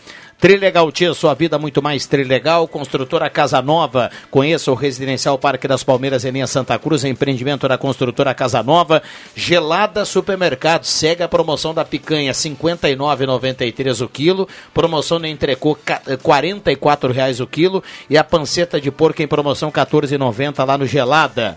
[0.42, 2.66] Trilegal Tia, sua vida muito mais Trilegal.
[2.66, 7.78] Construtora Casa Nova, conheça o Residencial Parque das Palmeiras em linha Santa Cruz, empreendimento da
[7.78, 9.04] construtora Casa Nova.
[9.36, 14.48] Gelada Supermercado, segue a promoção da picanha, R$ 59,93 o quilo.
[14.74, 17.80] Promoção no entrecô, ca- 44 reais o quilo.
[18.10, 21.56] E a panceta de porco em promoção, R$ 14,90 lá no Gelada.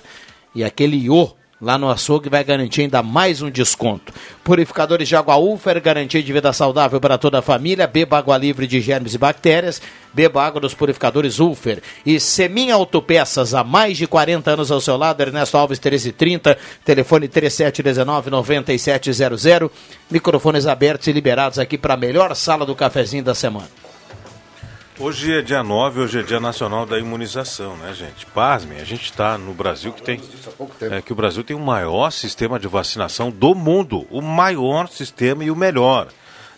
[0.54, 1.32] E aquele iô
[1.62, 4.12] lá no açougue vai garantir ainda mais um desconto.
[4.44, 7.88] Purificadores de água Ufer, garantia de vida saudável para toda a família.
[7.88, 9.82] Beba água livre de germes e bactérias.
[10.14, 11.82] Beba água dos purificadores Ufer.
[12.06, 15.22] E Semin Autopeças, há mais de 40 anos ao seu lado.
[15.22, 19.72] Ernesto Alves 1330, telefone 3719-9700.
[20.12, 23.85] Microfones abertos e liberados aqui para a melhor sala do cafezinho da semana.
[24.98, 28.26] Hoje é dia 9, hoje é dia nacional da imunização, né, gente?
[28.28, 30.22] Pasmem, a gente está no Brasil que tem.
[30.90, 34.08] É que o Brasil tem o maior sistema de vacinação do mundo.
[34.10, 36.08] O maior sistema e o melhor.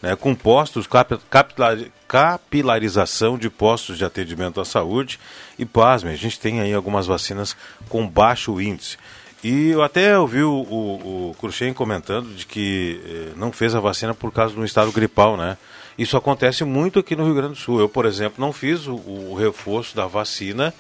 [0.04, 5.20] Né, com postos, cap, capilar, capilarização de postos de atendimento à saúde.
[5.58, 7.58] E pasmem, a gente tem aí algumas vacinas
[7.90, 8.98] com baixo índice.
[9.44, 13.80] E eu até ouvi o, o, o Cruxem comentando de que eh, não fez a
[13.80, 15.58] vacina por causa do estado gripal, né?
[15.98, 17.80] Isso acontece muito aqui no Rio Grande do Sul.
[17.80, 20.74] Eu, por exemplo, não fiz o, o reforço da vacina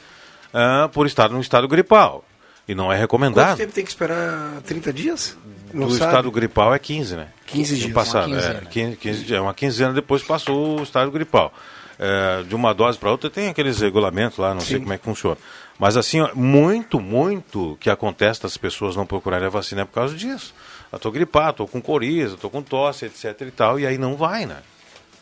[0.54, 2.24] ah, por estar no estado gripal.
[2.68, 3.58] E não é Quanto recomendado.
[3.58, 4.62] tempo tem que esperar?
[4.66, 5.38] 30 dias?
[5.74, 6.12] Não Do sabe?
[6.12, 7.28] estado gripal é 15, né?
[7.46, 7.94] 15 No dias.
[7.94, 8.62] Passado, Uma é, quinzena.
[8.70, 9.42] 15, 15 dias.
[9.42, 11.54] Uma quinzena depois passou o estado gripal.
[12.00, 14.82] É, de uma dose para outra tem aqueles regulamentos lá, não sei Sim.
[14.84, 15.38] como é que funciona.
[15.80, 19.94] Mas assim, ó, muito, muito que acontece das pessoas não procurarem a vacina é por
[19.94, 20.54] causa disso.
[20.92, 24.16] Eu tô gripado, tô com coriza, tô com tosse, etc e tal, e aí não
[24.16, 24.58] vai, né?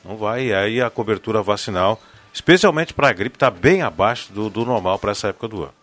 [0.06, 0.48] Não vai.
[0.48, 2.02] E aí a cobertura vacinal,
[2.34, 5.74] especialmente para a gripe, está bem abaixo do, do normal para essa época do ano.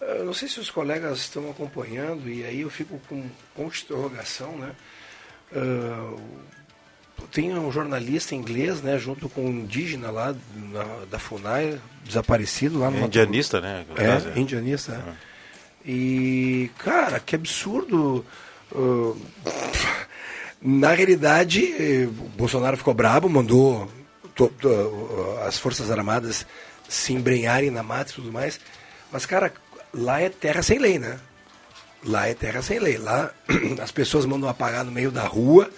[0.00, 3.82] Eu não sei se os colegas estão acompanhando, e aí eu fico com ponto de
[3.84, 4.70] interrogação, né?
[5.54, 6.14] Ah,
[7.30, 12.90] tem um jornalista inglês, né, junto com um indígena lá na- da FUNAI, desaparecido lá
[12.90, 13.84] no É indianista, né?
[14.34, 14.92] É, indianista.
[14.92, 15.30] é.
[15.90, 18.24] E, cara, que absurdo.
[18.74, 19.14] ah,
[20.62, 23.90] na realidade, eh, o Bolsonaro ficou brabo, mandou
[24.34, 26.46] to- to- as Forças Armadas
[26.88, 28.60] se embrenharem na mata e tudo mais.
[29.12, 29.52] Mas, cara,
[29.92, 31.18] lá é terra sem lei, né?
[32.04, 32.96] Lá é terra sem lei.
[32.98, 33.30] Lá
[33.82, 35.70] as pessoas mandam apagar no meio da rua,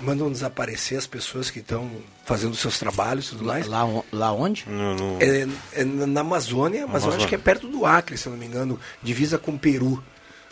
[0.00, 1.90] mandam desaparecer as pessoas que estão
[2.24, 3.66] fazendo seus trabalhos e tudo mais.
[3.66, 4.64] Lá, lá onde?
[4.68, 7.28] No- no- É, é na Amazônia, mas eu acho Amazônia.
[7.28, 10.02] que é perto do Acre, se eu não me engano, divisa com o Peru.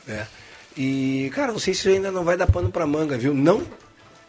[0.06, 0.26] Né?
[0.76, 3.32] E, cara, não sei se ainda não vai dar pano pra manga, viu?
[3.34, 3.62] Não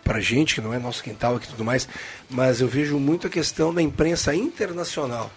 [0.03, 1.87] pra gente, que não é nosso quintal aqui e tudo mais,
[2.29, 5.31] mas eu vejo muito a questão da imprensa internacional.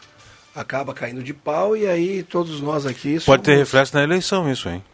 [0.55, 3.19] Acaba caindo de pau e aí todos nós aqui.
[3.25, 4.85] Pode ter reflexo na eleição isso, hein?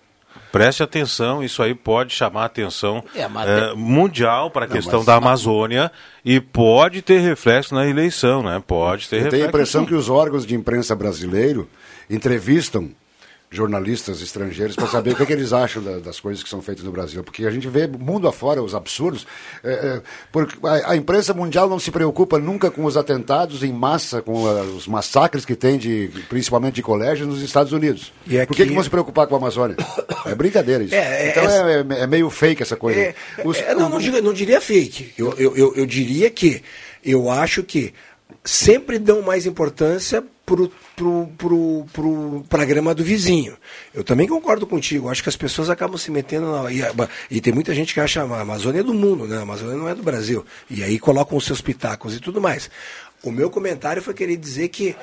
[0.52, 4.68] Preste atenção, isso aí pode chamar a atenção É, mas eh, tem- mundial para a
[4.68, 5.90] questão mas- da Amazônia
[6.24, 8.62] e pode ter reflexo na eleição, né?
[8.64, 9.30] Pode ter Eu reflexo.
[9.36, 9.86] tenho a impressão sim.
[9.88, 11.68] que os órgãos de imprensa brasileiro
[12.08, 12.90] entrevistam
[13.50, 16.82] jornalistas estrangeiros para saber o que, que eles acham da- das coisas que são feitas
[16.84, 17.22] no Brasil.
[17.22, 19.26] Porque a gente vê mundo afora os absurdos.
[19.62, 23.72] é, é, porque a, a imprensa mundial não se preocupa nunca com os atentados em
[23.72, 28.12] massa, com ah, os massacres que tem, de, principalmente de colégios nos Estados Unidos.
[28.26, 29.76] E aqui- Por que, que vão se preocupar com a Amazônia?
[30.26, 30.94] É brincadeira isso.
[30.94, 33.14] É, é, então é- é, meio fake essa coisa.
[33.44, 35.12] Os- não, não, diria, não diria fake.
[35.18, 36.62] Eu, eu, eu, eu diria que
[37.04, 37.92] eu acho que
[38.42, 40.24] sempre dão mais importância
[40.96, 43.56] pro, pro, pro, programa do vizinho.
[43.92, 45.08] Eu também concordo contigo.
[45.08, 46.72] Acho que as pessoas acabam se metendo na.
[46.72, 46.82] E,
[47.30, 49.38] e tem muita gente que acha a Amazônia é do mundo, né?
[49.38, 50.44] A Amazônia não é do Brasil.
[50.70, 52.70] E aí colocam os seus pitacos e tudo mais.
[53.22, 54.94] O meu comentário foi querer dizer que,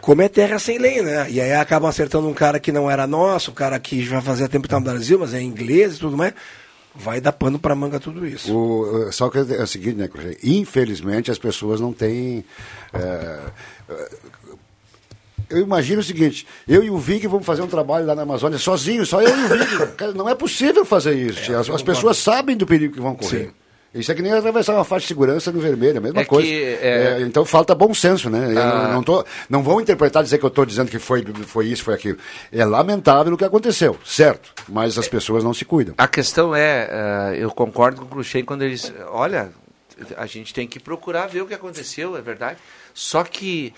[0.00, 1.26] como é terra sem lei, né?
[1.30, 4.48] E aí acabam acertando um cara que não era nosso, um cara que já fazia
[4.48, 6.32] tempo que tá no Brasil, mas é inglês e tudo mais.
[6.94, 8.56] Vai dar pano pra manga tudo isso.
[8.56, 10.08] O, só que é o seguinte, né?
[10.42, 12.42] Infelizmente as pessoas não têm.
[12.94, 13.38] é,
[15.48, 18.58] eu imagino o seguinte, eu e o Vig vamos fazer um trabalho lá na Amazônia
[18.58, 19.86] sozinhos, só eu e o Vig.
[19.96, 21.42] Cara, não é possível fazer isso.
[21.42, 21.58] tia.
[21.58, 23.46] as, as pessoas sabem do perigo que vão correr.
[23.46, 23.50] Sim.
[23.94, 26.46] Isso é que nem atravessar uma faixa de segurança no vermelho, a mesma É coisa.
[26.46, 28.52] que, é- É, então falta bom senso, né?
[28.54, 28.88] Ah.
[28.88, 31.82] não, não, tô, não vão interpretar dizer que eu estou dizendo que foi, foi isso,
[31.82, 32.18] foi aquilo.
[32.52, 34.52] É lamentável o que aconteceu, certo?
[34.68, 35.94] Mas as pessoas não se cuidam.
[35.96, 39.50] A questão é, eh, eu concordo com o Cruxem quando eles, olha,
[40.18, 42.58] a gente tem que procurar ver o que aconteceu, é verdade.
[42.92, 43.72] Só que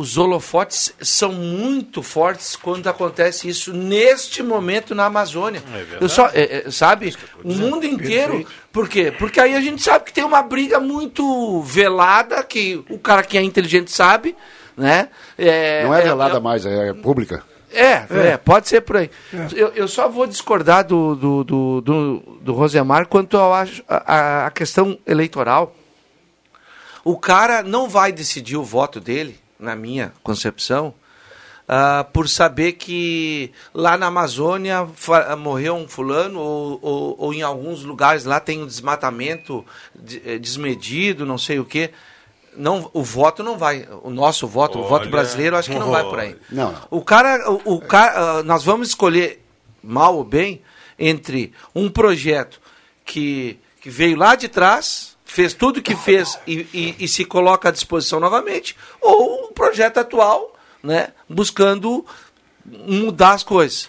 [0.00, 5.60] os holofotes são muito fortes quando acontece isso neste momento na Amazônia.
[6.00, 8.46] eu só, eh, eh, sabe, o mundo inteiro.
[8.72, 9.10] Por quê?
[9.10, 13.36] Porque aí a gente sabe que tem uma briga muito velada que o cara que
[13.36, 14.36] é inteligente sabe,
[14.76, 15.08] né?
[15.36, 17.42] É, Não é é- velada é- mais, é pública.
[17.72, 19.10] é, é, pode ser por aí.
[19.52, 24.50] Eu, eu só vou discordar do, do, do, do, do Rosemar quanto a, a- a
[24.52, 25.74] questão eleitoral.
[27.02, 30.94] O cara não vai decidir o voto dele, na minha concepção,
[31.68, 34.86] ah, por saber que lá na Amazônia
[35.38, 40.38] morreu um fulano, ou, ou, ou em alguns lugares lá tem um desmatamento de- eh,
[40.38, 41.90] desmedido, não sei o quê.
[42.56, 43.86] Não, o voto não vai.
[44.02, 46.36] O nosso voto, o voto Olha, brasileiro, acho que não vai por aí.
[46.50, 46.74] Não.
[46.90, 49.44] O cara, o, o cara, ah, nós vamos escolher
[49.82, 50.62] mal ou bem
[50.98, 52.60] entre um projeto
[53.04, 57.24] que, que veio lá de trás, fez tudo o que fez e, e- e se
[57.24, 62.04] coloca à disposição novamente, ou um projeto atual, né, buscando
[62.64, 63.88] mudar as coisas.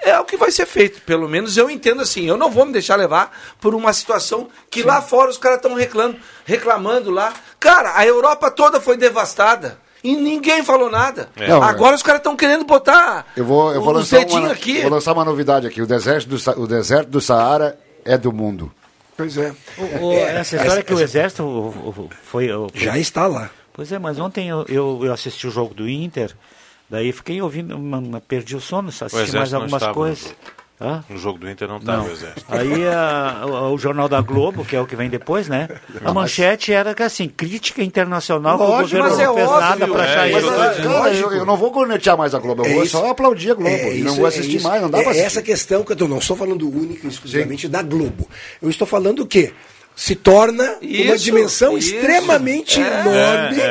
[0.00, 2.26] É o que vai ser feito, pelo menos eu entendo assim.
[2.28, 5.74] Eu não vou me deixar levar por uma situação que lá fora os caras estão
[5.74, 7.32] reclamando, reclamando lá.
[7.58, 9.80] Cara, a Europa toda foi devastada.
[10.04, 11.30] E ninguém falou nada.
[11.34, 14.82] Não, Agora os caras estão querendo botar Eu vou, eu vou, lançar uma, aqui.
[14.82, 15.82] vou lançar uma novidade aqui.
[15.82, 18.70] O deserto, do, o deserto do Saara é do mundo.
[19.16, 19.54] Pois é.
[19.78, 23.26] O- o- É, essa história que o essa- exército o- o- foi, foi- Já está
[23.26, 23.50] lá.
[23.72, 26.34] Pois é, mas ontem eu, eu, eu assisti o jogo do Inter,
[26.88, 27.78] daí fiquei ouvindo,
[28.28, 30.24] perdi o sono, assisti exército mais algumas no coisas.
[30.24, 30.36] jogo.
[30.78, 31.02] Hã?
[31.08, 32.08] No jogo do Inter não estava Não.
[32.08, 32.44] o Exército.
[32.48, 35.68] Aí a- o, o Jornal da Globo, que é o que vem depois, né?
[36.04, 39.48] A manchete era que assim, crítica internacional, que o Lógico, governo mas não é fez
[39.48, 40.48] óbvio, nada para é achar isso isso.
[40.52, 40.88] tô dizendo.
[40.92, 42.92] Cara, eu, eu não vou cornetear mais a Globo, eu É vou isso.
[42.92, 43.70] só aplaudir a Globo.
[43.70, 44.68] É e não isso, vou é assistir isso.
[44.68, 45.26] mais, não dá é pra assistir.
[45.26, 48.28] essa questão que eu tô, não estou falando única e exclusivamente da Globo.
[48.60, 49.54] Eu estou falando o quê?
[49.94, 51.94] Se torna uma Isso, dimensão isso.
[51.94, 53.00] extremamente É.
[53.00, 53.62] enorme.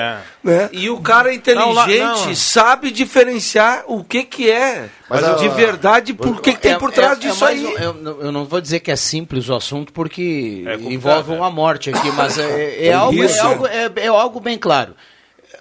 [0.45, 0.57] É, é.
[0.57, 0.69] Né?
[0.71, 2.35] E o cara inteligente Não, não.
[2.35, 6.77] sabe diferenciar o que que é Mas de a- verdade por que, que tem É-
[6.77, 7.65] por trás é- é disso mais aí.
[7.65, 11.35] um- eu, eu não vou dizer que é simples o assunto porque É envolve é.
[11.35, 14.95] uma morte aqui, mas é, é algo, é, algo, é, é algo bem claro.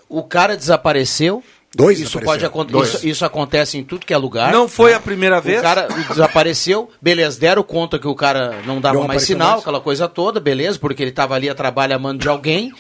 [0.09, 1.43] O cara desapareceu.
[1.77, 2.95] Dois isso pode acon- Dois.
[2.95, 4.53] isso, isso acontece em tudo que é lugar.
[4.53, 5.59] Não foi a primeira vez?
[5.59, 9.63] O cara desapareceu, beleza, deram conta que o cara não dava Não mais sinal, mais.
[9.63, 12.73] aquela coisa toda, beleza, porque ele estava ali a trabalho a mando de alguém.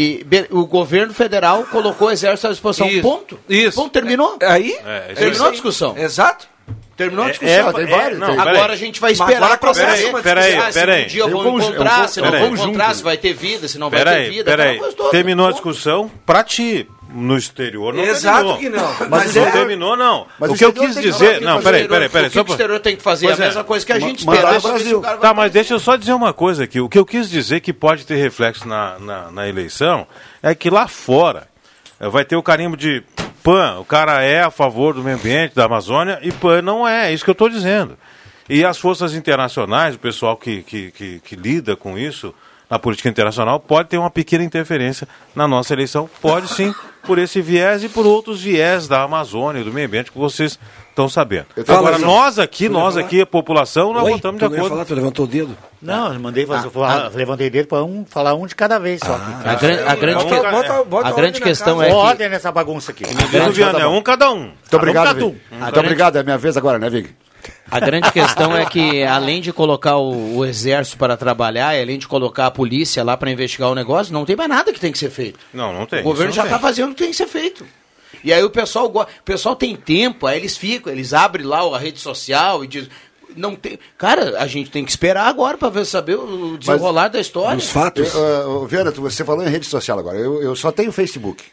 [0.00, 2.86] E o governo federal colocou o exército à disposição.
[2.88, 3.36] Isso, Ponto.
[3.48, 3.76] isso.
[3.76, 4.36] Ponto, terminou.
[4.40, 4.78] Aí?
[4.86, 5.52] É, isso terminou a aí.
[5.52, 5.98] discussão.
[5.98, 6.46] Exato.
[6.96, 7.68] Terminou a É, discussão.
[7.70, 8.36] é, tem é, vários, não, tem.
[8.36, 8.56] peraí.
[8.56, 11.04] Agora a gente vai esperar agora saber uma Peraí, ah, se peraí.
[11.04, 13.66] um dia vão conju- encontrar, é um se não vão encontrar, se vai ter vida,
[13.68, 14.44] se não vai ter Peraí, vida.
[14.44, 14.78] peraí.
[14.96, 15.10] toda.
[15.10, 16.88] Terminou a discussão pra ti.
[17.10, 18.58] No exterior não Exato terminou.
[18.58, 19.08] que não.
[19.08, 20.26] Mas, Mas não é- terminou, não.
[20.38, 21.40] Mas o o que eu quis que dizer...
[21.40, 22.28] Não, peraí, O peraí, peraí.
[22.28, 23.46] que Só o exterior tem que fazer Pois a é.
[23.46, 24.58] mesma coisa que a gente espera.
[24.58, 24.98] o Brasil.
[24.98, 26.80] o Tá, mas deixa eu só dizer uma coisa aqui.
[26.80, 30.06] O que eu quis dizer que pode ter reflexo na, na, na eleição
[30.42, 31.48] é que lá fora
[31.98, 33.02] eh, vai ter o carimbo de
[33.42, 37.08] PAN, o cara é a favor do meio ambiente, da Amazônia, e PAN não é,
[37.10, 37.96] é isso que eu estou dizendo.
[38.50, 42.34] E as forças internacionais, o pessoal que, que, que, que lida com isso
[42.68, 46.74] na política internacional, pode ter uma pequena interferência na nossa eleição, pode sim,
[47.04, 50.58] por esse viés e por outros viés da Amazônia e do meio ambiente que vocês
[50.90, 51.46] estão sabendo.
[51.56, 54.68] Agora, falando- nós aqui, nós aqui, a população, nós Oi, votamos tu de acordo.
[54.70, 55.56] falar, tu levantou o dedo?
[55.80, 59.14] Não, eu mandei, fazer- Ah, levantei dele para um, falar um de cada vez só.
[59.14, 62.50] A, gran- a grande, Bota- que- bota- bota a grande questão é que ordem nessa
[62.50, 63.04] bagunça aqui.
[63.04, 64.38] O Viana, é um cada um.
[64.40, 65.30] Muito obrigado, Cada um.
[65.30, 65.40] Vig.
[65.50, 67.14] A Muito grande- obrigado, é minha vez agora, né, Vig?
[67.70, 71.98] A grande questão é que, além de colocar o, o exército para trabalhar, e além
[71.98, 74.90] de colocar a polícia lá para investigar o negócio, não tem mais nada que tem
[74.92, 75.38] que ser feito.
[75.52, 76.00] Não, não tem.
[76.00, 77.66] o governo já está fazendo o que tem que ser feito.
[78.24, 81.78] E aí o pessoal, o pessoal tem tempo, aí eles ficam, eles abrem lá a
[81.78, 82.88] rede social e dizem.
[83.36, 83.78] Não tem.
[83.98, 87.56] Cara, a gente tem que esperar agora para ver saber o desenrolar da história.
[87.56, 88.12] Dos fatos.
[88.14, 90.16] Eu, uh, Viana, tu- você falou em rede social agora.
[90.16, 91.44] Eu, eu só tenho Facebook.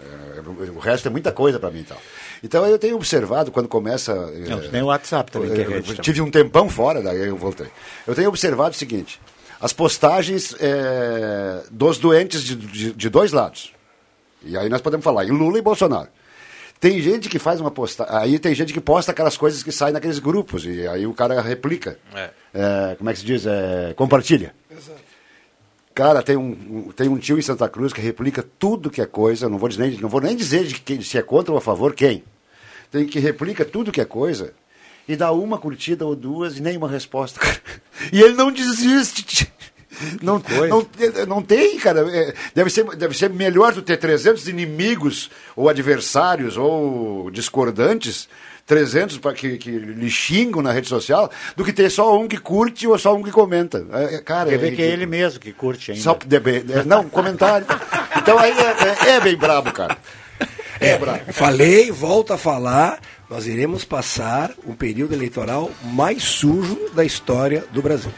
[0.00, 0.40] É,
[0.70, 1.96] o resto é muita coisa para mim então.
[2.42, 4.14] Então eu tenho observado quando começa.
[4.14, 6.02] Não, é, tem o WhatsApp também, que é eu rede também.
[6.02, 7.66] tive um tempão fora, daí eu voltei.
[8.06, 9.20] Eu tenho observado o seguinte:
[9.60, 13.72] as postagens é, dos doentes de, de- de dois lados.
[14.42, 16.08] E aí nós podemos falar em Lula e Bolsonaro.
[16.80, 18.14] Tem gente que faz uma postagem.
[18.16, 20.64] Aí tem gente que posta aquelas coisas que saem naqueles grupos.
[20.64, 21.98] E aí o cara replica.
[22.14, 22.30] É.
[22.54, 23.44] É, como é que se diz?
[23.46, 24.54] É, compartilha.
[25.98, 29.48] Cara, tem um, tem um tio em Santa Cruz que replica tudo que é coisa,
[29.48, 31.92] não vou, nem- não vou nem dizer de quem, se é contra ou a favor,
[31.92, 32.22] quem.
[32.88, 34.54] Tem que replica tudo que é coisa
[35.08, 37.40] e dá uma curtida ou duas e nenhuma resposta.
[38.12, 39.52] E ele não desiste.
[40.22, 40.86] Não, não,
[41.26, 42.08] não tem, cara.
[42.16, 48.28] É, deve, ser, deve ser melhor tu ter 300 inimigos ou adversários ou discordantes
[48.68, 52.36] 300 pra que, que lhe xingam na rede social, do que ter só um que
[52.38, 53.84] curte ou só um que comenta.
[53.90, 56.02] É, é, cara, Quer ver é que é ele mesmo que curte ainda.
[56.04, 57.66] Só, de- de- não, comentário.
[58.16, 59.96] Então aí é, é- é bem brabo, cara.
[60.80, 61.32] É, brabo.
[61.32, 67.80] Falei, volto a falar, nós iremos passar um período eleitoral mais sujo da história do
[67.82, 68.12] Brasil.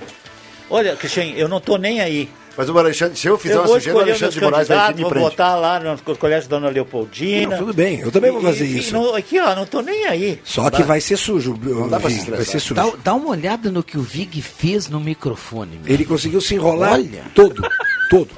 [0.68, 2.28] Olha, Cristian, eu não tô nem aí.
[2.56, 4.80] Mas o Alexandre, se eu fizer eu uma sujeira, o Alexandre de Moraes vai e
[4.80, 7.50] candidatos, me vou votar lá no colégio Dona Leopoldina.
[7.52, 8.92] Não, tudo bem, eu também vou fazer E- e- isso.
[8.92, 10.40] não- aqui, ó, não tô nem aí.
[10.44, 11.58] Só que vai ser sujo.
[11.88, 12.74] dá pra se vai ser sujo.
[12.74, 15.80] Dá, dá uma olhada no que o Vig fez no microfone.
[15.82, 15.92] meu.
[15.92, 17.22] Ele conseguiu se enrolar Olha.
[17.34, 17.62] todo,
[18.10, 18.28] todo.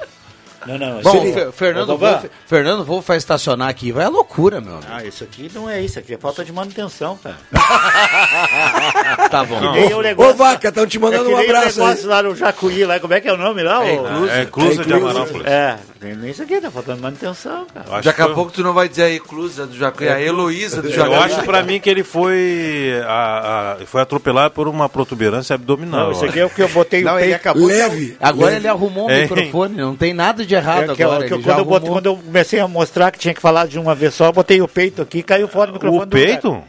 [0.65, 1.01] Não, não.
[1.01, 4.61] Bom, se o ele- Fer- Fernando, Wolff, Fernando Wolff vai estacionar aqui, vai a loucura,
[4.61, 4.87] meu amigo.
[4.91, 7.37] Ah, isso aqui não é isso, aqui é falta de manutenção, cara.
[9.29, 9.59] Tá bom.
[9.59, 11.81] Que nem o Ô, negócio, Vaca, estão te é mandando que um nem o abraço
[11.81, 11.87] aí.
[11.87, 13.85] negócio lá no Jacuí, lá, como é que é o nome lá?
[13.85, 14.05] É, ô?
[14.07, 15.45] incluso, é incluso de Amarópolis.
[15.47, 17.85] É, tem isso aqui, tá faltando manutenção, cara.
[17.87, 20.21] Eu acho Daqui a que- pouco tu não vai dizer a Eclusa do Jacuí, a
[20.21, 21.13] Heloísa do Eu Jacuí.
[21.15, 26.05] acho pra mim que ele foi, a- a- foi atropelado por uma protuberância abdominal.
[26.05, 27.35] Não, isso eu aqui é o que eu botei Não, o ele peito.
[27.37, 27.65] acabou.
[27.67, 28.17] Leve.
[28.19, 28.57] Agora leve.
[28.57, 29.21] ele arrumou o É.
[29.21, 31.27] microfone, não tem nada de errado É que eu- agora.
[31.27, 34.13] que quando, eu quando eu comecei a mostrar que tinha que falar de uma vez
[34.13, 36.27] só, eu botei o peito aqui e caiu fora do microfone O do lugar.
[36.27, 36.63] peito?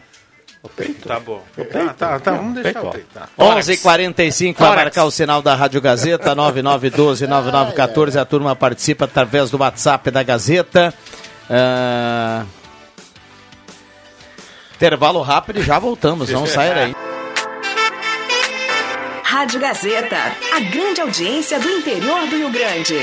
[0.62, 1.07] O peito.
[1.07, 1.43] Tá bom.
[1.70, 3.07] Tá, tá, tá, vamos deixar o peito.
[3.12, 3.28] Tá.
[3.39, 8.16] 11h45 vai marcar o sinal da Rádio Gazeta, 9912-9914.
[8.20, 10.93] A turma participa através do WhatsApp da Gazeta.
[11.51, 12.45] Ah,
[14.76, 16.97] Intervalo rápido e já voltamos, não saia daí.
[19.22, 20.16] Rádio Gazeta,
[20.57, 22.97] a grande audiência do interior do Rio Grande.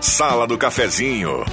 [0.00, 1.44] Sala do Cafezinho.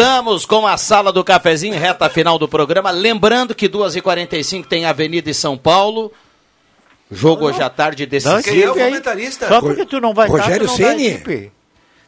[0.00, 2.90] Voltamos com a sala do cafezinho, reta final do programa.
[2.90, 6.10] Lembrando que 2h45 tem Avenida e São Paulo.
[7.10, 8.42] Jogo hoje à tarde decisivo.
[8.42, 9.46] Quem é o comentarista?
[9.46, 11.06] Só porque tu não vai Rogério estar, Ceni?
[11.08, 11.52] equipe.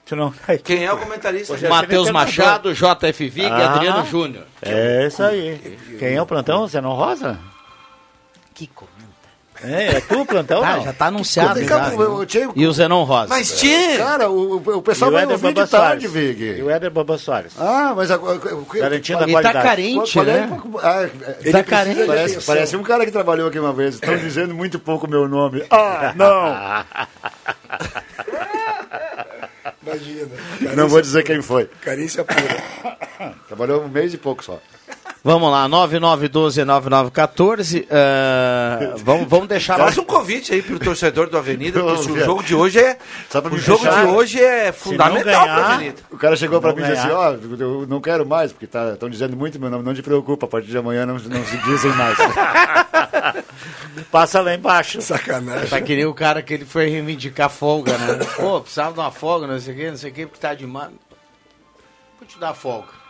[0.06, 0.32] Tu não.
[0.64, 1.54] Quem é o comentarista?
[1.68, 3.74] Matheus é Machado, JF Vig e Ah.
[3.74, 4.46] Adriano Júnior.
[4.62, 5.60] É isso aí.
[5.98, 6.66] Quem é o plantão?
[6.66, 7.38] Você não rosa?
[8.74, 8.91] Comenta.
[9.64, 10.60] É, é tu o plantão?
[10.60, 10.84] Tá, não?
[10.84, 11.54] já tá anunciado.
[11.58, 13.28] Vem já, o Tchê- E o Zenon Rosa.
[13.28, 13.96] Mas tinha!
[13.98, 16.04] Cara, o, o pessoal E vai ouvir de Baba tarde, Soares.
[16.04, 16.62] E Vig.
[16.62, 17.52] o Éder Baba Soares.
[17.58, 18.10] Ah, mas...
[18.10, 19.66] A, a, a, Garantindo a Ele tá qualidade.
[19.68, 20.40] carente, Qual é?
[20.40, 20.60] né?
[20.82, 21.08] Ah,
[21.40, 22.04] Ele tá carente.
[22.06, 23.94] Parece, parece um cara que trabalhou aqui uma vez.
[23.94, 25.64] Estão dizendo muito pouco o meu nome.
[25.70, 26.52] Ah, não!
[29.84, 30.28] Imagina.
[30.76, 31.68] Não vou dizer quem foi.
[31.80, 33.34] Carícia pura.
[33.48, 34.60] Trabalhou um mês e pouco só.
[35.24, 37.86] Vamos lá, 9912-9914.
[37.88, 39.98] eh, vamos, vamos deixar Faz mais.
[39.98, 42.98] um convite aí pro torcedor do Avenida, porque o jogo de hoje é.
[43.52, 44.04] O jogo fechar.
[44.04, 46.02] de hoje é fundamental ganhar- pra Avenida.
[46.10, 48.64] O cara chegou pra Não mim e disse assim, ó, eu não quero mais, porque
[48.64, 51.56] estão dizendo muito meu nome, não te preocupa, a partir de amanhã não, não se
[51.58, 52.18] dizem mais.
[54.10, 55.00] Passa lá embaixo.
[55.00, 55.68] Sacanagem.
[55.68, 58.18] Tá que nem o cara que ele foi reivindicar folga, né?
[58.36, 60.52] Pô, precisava de uma folga, não sei o quê, não sei o quê, porque tá
[60.52, 60.90] demais.
[62.18, 63.01] Vou te dar folga.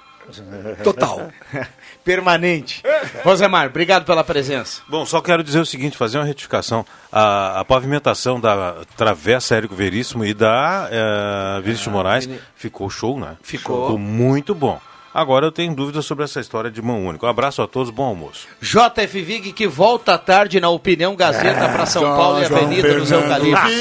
[0.82, 1.28] Total.
[2.04, 2.82] Permanente.
[3.24, 4.82] Rosemar, obrigado pela presença.
[4.88, 6.84] Bom, só quero dizer o seguinte, fazer uma retificação.
[7.10, 13.18] A, a pavimentação da Travessa Érico Veríssimo e da uh, Vinícius de Moraes ficou show,
[13.18, 13.36] né?
[13.42, 13.82] Ficou.
[13.82, 14.80] Ficou muito bom.
[15.14, 17.26] Agora eu tenho dúvidas sobre essa história de mão única.
[17.26, 18.46] Um abraço a todos, bom almoço.
[18.62, 23.10] JF Vig que volta à tarde na Opinião Gazeta para São Paulo e Avenida dos
[23.10, 23.72] Eucaliptos.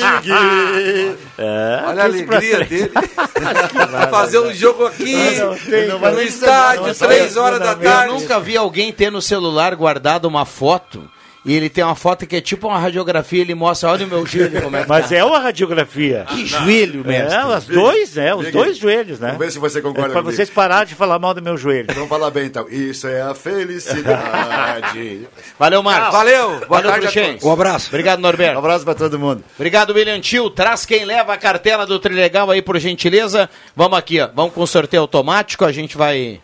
[1.37, 2.69] É, Olha a alegria frente.
[2.69, 2.91] dele.
[4.11, 7.89] Fazer um jogo aqui, Não tem, Não vai no estádio, três horas da não, Eu
[7.89, 8.13] tarde.
[8.13, 11.09] nunca vi alguém ter no celular guardado uma foto
[11.43, 14.25] e ele tem uma foto que é tipo uma radiografia, ele mostra, olha o meu
[14.25, 15.15] joelho como é que Mas tá.
[15.15, 16.25] é uma radiografia.
[16.29, 17.35] Que joelho, mestre.
[17.39, 18.35] É, os dois, né?
[18.35, 19.27] Os dois joelhos, né?
[19.29, 20.35] Vamos ver se você É concorda pra comigo.
[20.35, 21.87] vocês pararem de falar mal do meu joelho.
[21.93, 22.67] Vamos falar bem então.
[22.69, 25.27] Isso é a felicidade.
[25.57, 26.13] Valeu, Marcos.
[26.13, 27.39] Valeu, boa Valeu, tarde.
[27.43, 27.87] Um abraço.
[27.89, 28.57] Obrigado, Um Norberto.
[28.59, 29.43] abraço pra todo mundo.
[29.55, 30.49] Obrigado, William Tio.
[30.49, 33.49] Traz quem leva a cartela do Trilegal aí, por gentileza.
[33.75, 34.29] Vamos aqui, ó.
[34.33, 35.65] Vamos com sorteio automático.
[35.65, 36.39] A gente vai.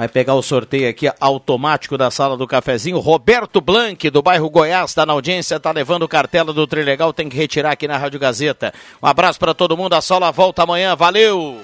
[0.00, 2.98] Vai pegar o sorteio aqui automático da sala do cafezinho.
[3.00, 7.36] Roberto Blanc, do bairro Goiás, está na audiência, está levando cartela do Trilegal, tem que
[7.36, 8.72] retirar aqui na Rádio Gazeta.
[9.02, 11.60] Um abraço para todo mundo, a sala volta amanhã, valeu!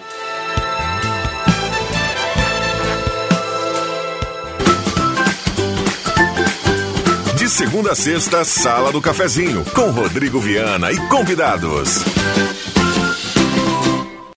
[7.38, 12.04] De segunda a sexta, Sala do Cafezinho, com Rodrigo Viana e convidados.